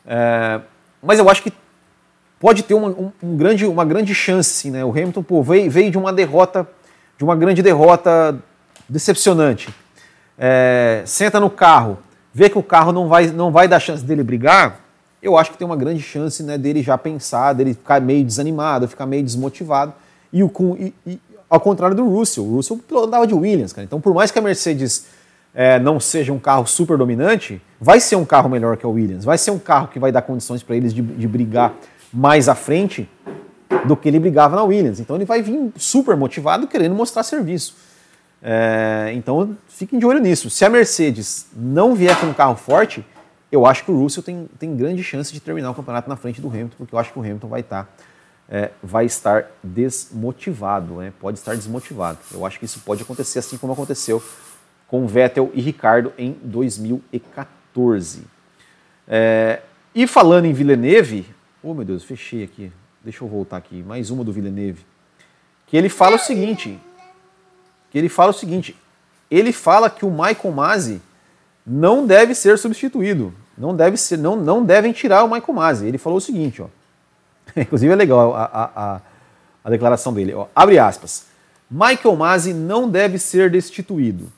É, 0.05 0.61
mas 1.01 1.19
eu 1.19 1.29
acho 1.29 1.43
que 1.43 1.53
pode 2.39 2.63
ter 2.63 2.73
uma, 2.73 2.89
um, 2.89 3.11
um 3.21 3.37
grande, 3.37 3.65
uma 3.65 3.85
grande 3.85 4.13
chance, 4.13 4.69
né? 4.69 4.83
O 4.83 4.91
Hamilton 4.91 5.23
pô, 5.23 5.41
veio, 5.41 5.69
veio 5.69 5.89
de 5.91 5.97
uma 5.97 6.11
derrota, 6.11 6.67
de 7.17 7.23
uma 7.23 7.35
grande 7.35 7.61
derrota 7.61 8.37
decepcionante. 8.87 9.69
É, 10.37 11.03
senta 11.05 11.39
no 11.39 11.49
carro, 11.49 11.97
vê 12.33 12.49
que 12.49 12.57
o 12.57 12.63
carro 12.63 12.91
não 12.91 13.07
vai, 13.07 13.27
não 13.27 13.51
vai 13.51 13.67
dar 13.67 13.79
chance 13.79 14.03
dele 14.03 14.23
brigar, 14.23 14.79
eu 15.23 15.37
acho 15.37 15.51
que 15.51 15.57
tem 15.57 15.65
uma 15.65 15.77
grande 15.77 16.01
chance 16.01 16.43
né, 16.43 16.57
dele 16.57 16.83
já 16.83 16.97
pensar, 16.97 17.53
dele 17.53 17.73
ficar 17.73 18.01
meio 18.01 18.25
desanimado, 18.25 18.89
ficar 18.89 19.05
meio 19.05 19.23
desmotivado. 19.23 19.93
E, 20.33 20.43
o, 20.43 20.51
e, 20.77 20.93
e 21.07 21.19
ao 21.49 21.61
contrário 21.61 21.95
do 21.95 22.05
Russell, 22.09 22.43
o 22.43 22.55
Russell 22.55 22.81
andava 22.97 23.25
de 23.25 23.33
Williams, 23.33 23.71
cara. 23.71 23.85
Então, 23.85 24.01
por 24.01 24.13
mais 24.13 24.31
que 24.31 24.39
a 24.39 24.41
Mercedes 24.41 25.05
é, 25.53 25.79
não 25.79 25.99
seja 25.99 26.33
um 26.33 26.39
carro 26.39 26.65
super 26.65 26.97
dominante, 26.97 27.61
vai 27.79 27.99
ser 27.99 28.15
um 28.15 28.25
carro 28.25 28.49
melhor 28.49 28.75
que 28.77 28.85
a 28.85 28.89
Williams, 28.89 29.23
vai 29.23 29.37
ser 29.37 29.51
um 29.51 29.59
carro 29.59 29.87
que 29.87 29.99
vai 29.99 30.11
dar 30.11 30.23
condições 30.23 30.63
para 30.63 30.75
eles 30.75 30.93
de, 30.93 31.01
de 31.01 31.27
brigar 31.27 31.73
mais 32.11 32.49
à 32.49 32.55
frente 32.55 33.09
do 33.85 33.95
que 33.95 34.07
ele 34.07 34.19
brigava 34.19 34.55
na 34.55 34.63
Williams. 34.63 34.99
Então 34.99 35.15
ele 35.15 35.25
vai 35.25 35.41
vir 35.41 35.71
super 35.75 36.15
motivado, 36.15 36.67
querendo 36.67 36.95
mostrar 36.95 37.23
serviço. 37.23 37.75
É, 38.41 39.11
então 39.15 39.55
fiquem 39.67 39.97
de 39.99 40.05
olho 40.05 40.19
nisso. 40.19 40.49
Se 40.49 40.65
a 40.65 40.69
Mercedes 40.69 41.47
não 41.55 41.95
vier 41.95 42.19
com 42.19 42.27
um 42.27 42.33
carro 42.33 42.55
forte, 42.55 43.05
eu 43.51 43.65
acho 43.65 43.85
que 43.85 43.91
o 43.91 43.97
Russell 43.97 44.23
tem, 44.23 44.49
tem 44.59 44.75
grande 44.75 45.03
chance 45.03 45.31
de 45.31 45.39
terminar 45.39 45.71
o 45.71 45.75
campeonato 45.75 46.09
na 46.09 46.15
frente 46.15 46.41
do 46.41 46.47
Hamilton, 46.47 46.75
porque 46.77 46.95
eu 46.95 46.99
acho 46.99 47.13
que 47.13 47.19
o 47.19 47.21
Hamilton 47.21 47.47
vai 47.47 47.61
estar, 47.61 47.95
é, 48.49 48.71
vai 48.81 49.05
estar 49.05 49.45
desmotivado, 49.63 50.95
né? 50.95 51.13
pode 51.19 51.39
estar 51.39 51.55
desmotivado. 51.55 52.17
Eu 52.31 52.45
acho 52.45 52.59
que 52.59 52.65
isso 52.65 52.79
pode 52.79 53.03
acontecer 53.03 53.39
assim 53.39 53.57
como 53.57 53.73
aconteceu 53.73 54.21
com 54.93 55.07
Vettel 55.07 55.49
e 55.55 55.59
Ricardo 55.59 56.13
em 56.19 56.37
2014. 56.43 58.21
É, 59.07 59.61
e 59.95 60.05
falando 60.05 60.45
em 60.45 60.53
Villeneuve, 60.53 61.25
Oh, 61.63 61.73
meu 61.73 61.83
Deus, 61.85 62.03
fechei 62.03 62.43
aqui. 62.43 62.71
Deixa 63.01 63.23
eu 63.23 63.27
voltar 63.27 63.55
aqui. 63.55 63.81
Mais 63.81 64.11
uma 64.11 64.23
do 64.23 64.31
Villeneuve. 64.31 64.85
Que 65.65 65.77
ele 65.77 65.87
fala 65.87 66.17
o 66.17 66.19
seguinte. 66.19 66.77
Que 67.89 67.97
ele 67.97 68.09
fala 68.09 68.31
o 68.31 68.33
seguinte. 68.33 68.75
Ele 69.31 69.53
fala 69.53 69.89
que 69.89 70.05
o 70.05 70.11
Michael 70.11 70.53
Masi 70.53 71.01
não 71.65 72.05
deve 72.05 72.35
ser 72.35 72.59
substituído. 72.59 73.33
Não 73.57 73.73
deve 73.73 73.95
ser, 73.95 74.17
não, 74.17 74.35
não 74.35 74.63
devem 74.63 74.91
tirar 74.91 75.23
o 75.23 75.27
Michael 75.27 75.53
Masi. 75.53 75.87
Ele 75.87 75.97
falou 75.97 76.17
o 76.17 76.21
seguinte, 76.21 76.61
ó. 76.61 76.67
Inclusive 77.55 77.91
é 77.91 77.95
legal 77.95 78.35
a, 78.35 78.43
a, 78.43 78.63
a, 78.75 79.01
a 79.63 79.69
declaração 79.69 80.13
dele. 80.13 80.33
Ó. 80.33 80.47
Abre 80.53 80.77
aspas. 80.77 81.27
Michael 81.71 82.15
Masi 82.17 82.53
não 82.53 82.89
deve 82.89 83.17
ser 83.17 83.49
destituído. 83.49 84.31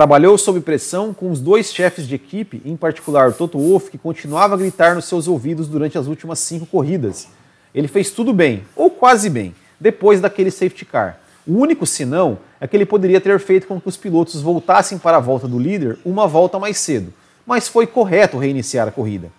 Trabalhou 0.00 0.38
sob 0.38 0.58
pressão 0.62 1.12
com 1.12 1.30
os 1.30 1.42
dois 1.42 1.74
chefes 1.74 2.08
de 2.08 2.14
equipe, 2.14 2.62
em 2.64 2.74
particular 2.74 3.34
Toto 3.34 3.58
Wolff, 3.58 3.90
que 3.90 3.98
continuava 3.98 4.54
a 4.54 4.56
gritar 4.56 4.94
nos 4.94 5.04
seus 5.04 5.28
ouvidos 5.28 5.68
durante 5.68 5.98
as 5.98 6.06
últimas 6.06 6.38
cinco 6.38 6.64
corridas. 6.64 7.28
Ele 7.74 7.86
fez 7.86 8.10
tudo 8.10 8.32
bem, 8.32 8.64
ou 8.74 8.88
quase 8.88 9.28
bem, 9.28 9.54
depois 9.78 10.18
daquele 10.18 10.50
safety 10.50 10.86
car. 10.86 11.20
O 11.46 11.52
único 11.52 11.84
sinão 11.84 12.38
é 12.58 12.66
que 12.66 12.74
ele 12.74 12.86
poderia 12.86 13.20
ter 13.20 13.38
feito 13.40 13.66
com 13.66 13.78
que 13.78 13.86
os 13.90 13.96
pilotos 13.98 14.40
voltassem 14.40 14.96
para 14.96 15.18
a 15.18 15.20
volta 15.20 15.46
do 15.46 15.58
líder 15.58 15.98
uma 16.02 16.26
volta 16.26 16.58
mais 16.58 16.78
cedo, 16.78 17.12
mas 17.44 17.68
foi 17.68 17.86
correto 17.86 18.38
reiniciar 18.38 18.88
a 18.88 18.92
corrida. 18.92 19.30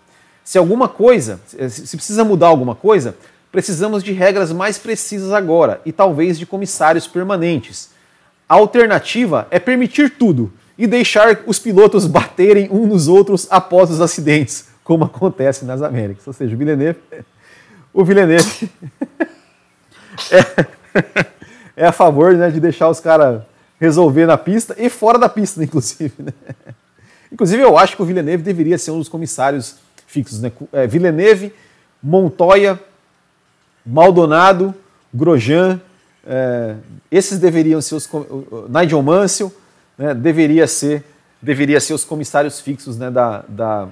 Se 0.43 0.59
alguma 0.59 0.87
coisa, 0.87 1.39
se 1.71 1.97
precisa 1.97 2.23
mudar 2.23 2.49
alguma 2.49 2.75
coisa, 2.75 3.15
precisamos 3.51 4.03
de 4.03 4.11
regras 4.11 4.51
mais 4.51 4.77
precisas 4.77 5.33
agora 5.33 5.81
e 5.87 5.91
talvez 5.91 6.37
de 6.37 6.45
comissários 6.45 7.07
permanentes. 7.07 7.90
A 8.51 8.55
alternativa 8.55 9.47
é 9.49 9.59
permitir 9.59 10.09
tudo 10.09 10.51
e 10.77 10.85
deixar 10.85 11.39
os 11.47 11.57
pilotos 11.57 12.05
baterem 12.05 12.67
uns 12.69 12.85
nos 12.85 13.07
outros 13.07 13.47
após 13.49 13.89
os 13.89 14.01
acidentes, 14.01 14.67
como 14.83 15.05
acontece 15.05 15.63
nas 15.63 15.81
Américas. 15.81 16.27
Ou 16.27 16.33
seja, 16.33 16.53
o 16.53 16.57
Villeneuve, 16.57 16.99
o 17.93 18.03
Villeneuve 18.03 18.69
é, 20.29 20.65
é, 21.77 21.85
a 21.85 21.93
favor 21.93 22.33
né, 22.33 22.51
de 22.51 22.59
deixar 22.59 22.89
os 22.89 22.99
caras 22.99 23.41
resolver 23.79 24.25
na 24.25 24.37
pista 24.37 24.75
e 24.77 24.89
fora 24.89 25.17
da 25.17 25.29
pista, 25.29 25.63
inclusive. 25.63 26.11
Né? 26.19 26.33
Inclusive, 27.31 27.63
eu 27.63 27.77
acho 27.77 27.95
que 27.95 28.01
o 28.01 28.05
Villeneuve 28.05 28.43
deveria 28.43 28.77
ser 28.77 28.91
um 28.91 28.99
dos 28.99 29.07
comissários 29.07 29.77
fixos. 30.05 30.41
Né? 30.41 30.51
É, 30.73 30.85
Villeneuve, 30.85 31.53
Montoya, 32.03 32.77
Maldonado, 33.85 34.75
Grosjean, 35.13 35.79
é, 36.25 36.75
esses 37.09 37.39
deveriam 37.39 37.81
ser 37.81 37.95
os. 37.95 38.09
Nigel 38.69 39.01
Mansell 39.01 39.51
né, 39.97 40.13
deveria, 40.13 40.67
ser, 40.67 41.03
deveria 41.41 41.79
ser 41.79 41.93
os 41.93 42.05
comissários 42.05 42.59
fixos 42.59 42.97
né, 42.97 43.09
da, 43.09 43.43
da, 43.47 43.87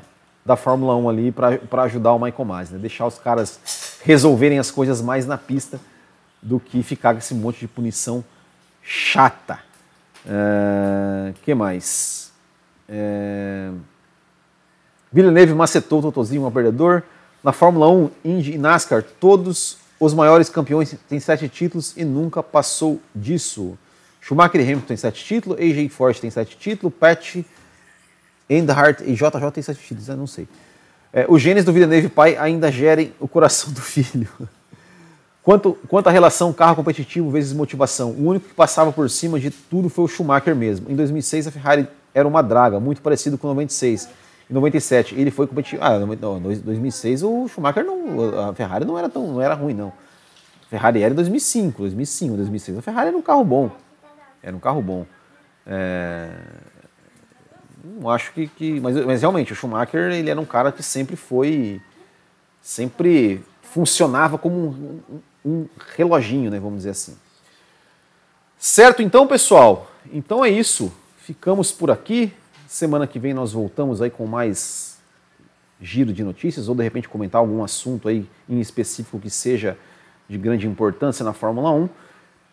da 0.45 0.55
Fórmula 0.55 0.95
1 0.95 1.09
ali 1.09 1.31
para 1.31 1.83
ajudar 1.83 2.13
o 2.13 2.19
Michael 2.19 2.45
Masi, 2.45 2.73
né, 2.73 2.79
deixar 2.79 3.07
os 3.07 3.17
caras 3.17 3.99
resolverem 4.03 4.59
as 4.59 4.71
coisas 4.71 5.01
mais 5.01 5.25
na 5.25 5.37
pista 5.37 5.79
do 6.41 6.59
que 6.59 6.81
ficar 6.83 7.13
com 7.13 7.19
esse 7.19 7.33
monte 7.33 7.59
de 7.59 7.67
punição 7.67 8.23
chata. 8.81 9.59
É, 10.25 11.33
que 11.43 11.53
mais? 11.53 12.31
É, 12.87 13.71
Villeneuve 15.11 15.53
macetou 15.53 15.99
o 15.99 16.01
Totozinho, 16.03 16.45
um 16.45 16.51
perdedor. 16.51 17.03
Na 17.43 17.51
Fórmula 17.51 17.89
1, 17.89 18.11
Indy 18.23 18.53
e 18.53 18.57
NASCAR, 18.57 19.03
todos 19.19 19.78
os 19.99 20.13
maiores 20.13 20.49
campeões 20.49 20.95
têm 21.07 21.19
sete 21.19 21.49
títulos 21.49 21.93
e 21.97 22.05
nunca 22.05 22.41
passou 22.41 23.01
disso. 23.13 23.77
Schumacher 24.21 24.61
e 24.61 24.63
Hamilton 24.63 24.87
têm 24.87 24.97
sete 24.97 25.23
títulos, 25.23 25.59
AJ 25.59 25.89
Force 25.89 26.21
tem 26.21 26.29
sete 26.29 26.57
títulos, 26.57 26.95
Pat 26.97 27.37
Endhart 28.49 29.01
e 29.01 29.13
JJ 29.13 29.51
têm 29.53 29.63
sete 29.63 29.81
títulos, 29.81 30.07
eu 30.07 30.17
não 30.17 30.27
sei. 30.27 30.47
É, 31.11 31.25
os 31.27 31.41
genes 31.41 31.65
do 31.65 31.73
Villeneuve 31.73 32.07
pai 32.07 32.37
ainda 32.37 32.71
gerem 32.71 33.13
o 33.19 33.27
coração 33.27 33.73
do 33.73 33.81
filho. 33.81 34.29
Quanto, 35.43 35.73
quanto 35.87 36.07
à 36.07 36.11
relação 36.11 36.53
carro 36.53 36.75
competitivo 36.75 37.29
vezes 37.31 37.53
motivação, 37.53 38.11
o 38.11 38.27
único 38.27 38.47
que 38.47 38.53
passava 38.53 38.91
por 38.91 39.09
cima 39.09 39.39
de 39.39 39.49
tudo 39.49 39.89
foi 39.89 40.05
o 40.05 40.07
Schumacher 40.07 40.55
mesmo. 40.55 40.89
Em 40.89 40.95
2006 40.95 41.47
a 41.47 41.51
Ferrari 41.51 41.87
era 42.13 42.27
uma 42.27 42.41
draga, 42.41 42.79
muito 42.79 43.01
parecido 43.01 43.37
com 43.37 43.47
96 43.47 44.07
em 44.49 44.53
97 44.53 45.15
ele 45.15 45.31
foi 45.31 45.47
competitivo. 45.47 45.83
Ah, 45.83 45.97
em 45.97 46.61
2006 46.61 47.23
o 47.23 47.47
Schumacher 47.47 47.85
não, 47.85 48.49
a 48.49 48.53
Ferrari 48.53 48.85
não 48.85 48.97
era 48.97 49.07
tão, 49.07 49.27
não 49.27 49.41
era 49.41 49.53
ruim 49.53 49.73
não. 49.73 49.89
A 49.89 50.69
Ferrari 50.69 51.01
era 51.01 51.13
em 51.13 51.15
2005, 51.15 51.81
2005, 51.81 52.35
2006. 52.35 52.77
A 52.77 52.81
Ferrari 52.81 53.07
era 53.09 53.17
um 53.17 53.21
carro 53.21 53.43
bom, 53.43 53.71
era 54.41 54.55
um 54.55 54.59
carro 54.59 54.81
bom. 54.81 55.05
É... 55.65 56.31
Não 57.83 58.09
acho 58.09 58.33
que, 58.33 58.47
que 58.47 58.79
mas, 58.79 58.95
mas 59.05 59.21
realmente 59.21 59.53
o 59.53 59.55
Schumacher 59.55 60.11
ele 60.11 60.29
era 60.29 60.39
um 60.39 60.45
cara 60.45 60.71
que 60.71 60.83
sempre 60.83 61.15
foi, 61.15 61.81
sempre 62.61 63.43
funcionava 63.61 64.37
como 64.37 64.55
um, 64.55 65.01
um, 65.45 65.51
um 65.51 65.67
reloginho, 65.95 66.49
né? 66.49 66.59
Vamos 66.59 66.79
dizer 66.79 66.91
assim. 66.91 67.15
Certo, 68.57 69.01
então, 69.01 69.25
pessoal. 69.25 69.89
Então 70.11 70.43
é 70.43 70.49
isso. 70.49 70.91
Ficamos 71.17 71.71
por 71.71 71.91
aqui. 71.91 72.33
Semana 72.69 73.07
que 73.07 73.17
vem 73.17 73.33
nós 73.33 73.51
voltamos 73.51 73.99
aí 73.99 74.11
com 74.11 74.27
mais 74.27 74.99
giro 75.81 76.13
de 76.13 76.23
notícias 76.23 76.69
ou 76.69 76.75
de 76.75 76.83
repente 76.83 77.09
comentar 77.09 77.41
algum 77.41 77.63
assunto 77.63 78.07
aí 78.07 78.29
em 78.47 78.59
específico 78.59 79.19
que 79.19 79.27
seja 79.27 79.75
de 80.29 80.37
grande 80.37 80.67
importância 80.67 81.25
na 81.25 81.33
Fórmula 81.33 81.71
1. 81.71 81.89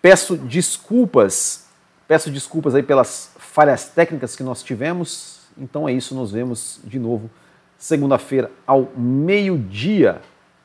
Peço 0.00 0.34
desculpas 0.38 1.66
Peço 2.08 2.30
desculpas 2.30 2.74
aí 2.74 2.82
pelas 2.82 3.32
falhas 3.36 3.88
técnicas 3.88 4.34
que 4.34 4.42
nós 4.42 4.62
tivemos. 4.62 5.40
Então 5.58 5.86
é 5.86 5.92
isso, 5.92 6.14
nos 6.14 6.32
vemos 6.32 6.80
de 6.82 6.98
novo 6.98 7.28
segunda-feira 7.76 8.50
ao 8.66 8.88
meio-dia. 8.96 10.22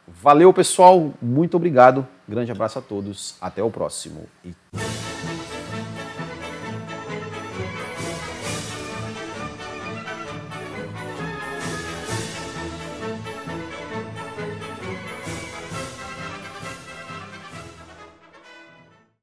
Valeu, 0.08 0.54
pessoal. 0.54 1.12
Muito 1.22 1.58
obrigado. 1.58 2.08
Grande 2.26 2.54
abraço 2.54 2.80
a 2.80 2.82
todos. 2.82 3.36
Até 3.42 3.62
o 3.62 3.70
próximo. 3.70 4.28
E... 4.46 4.54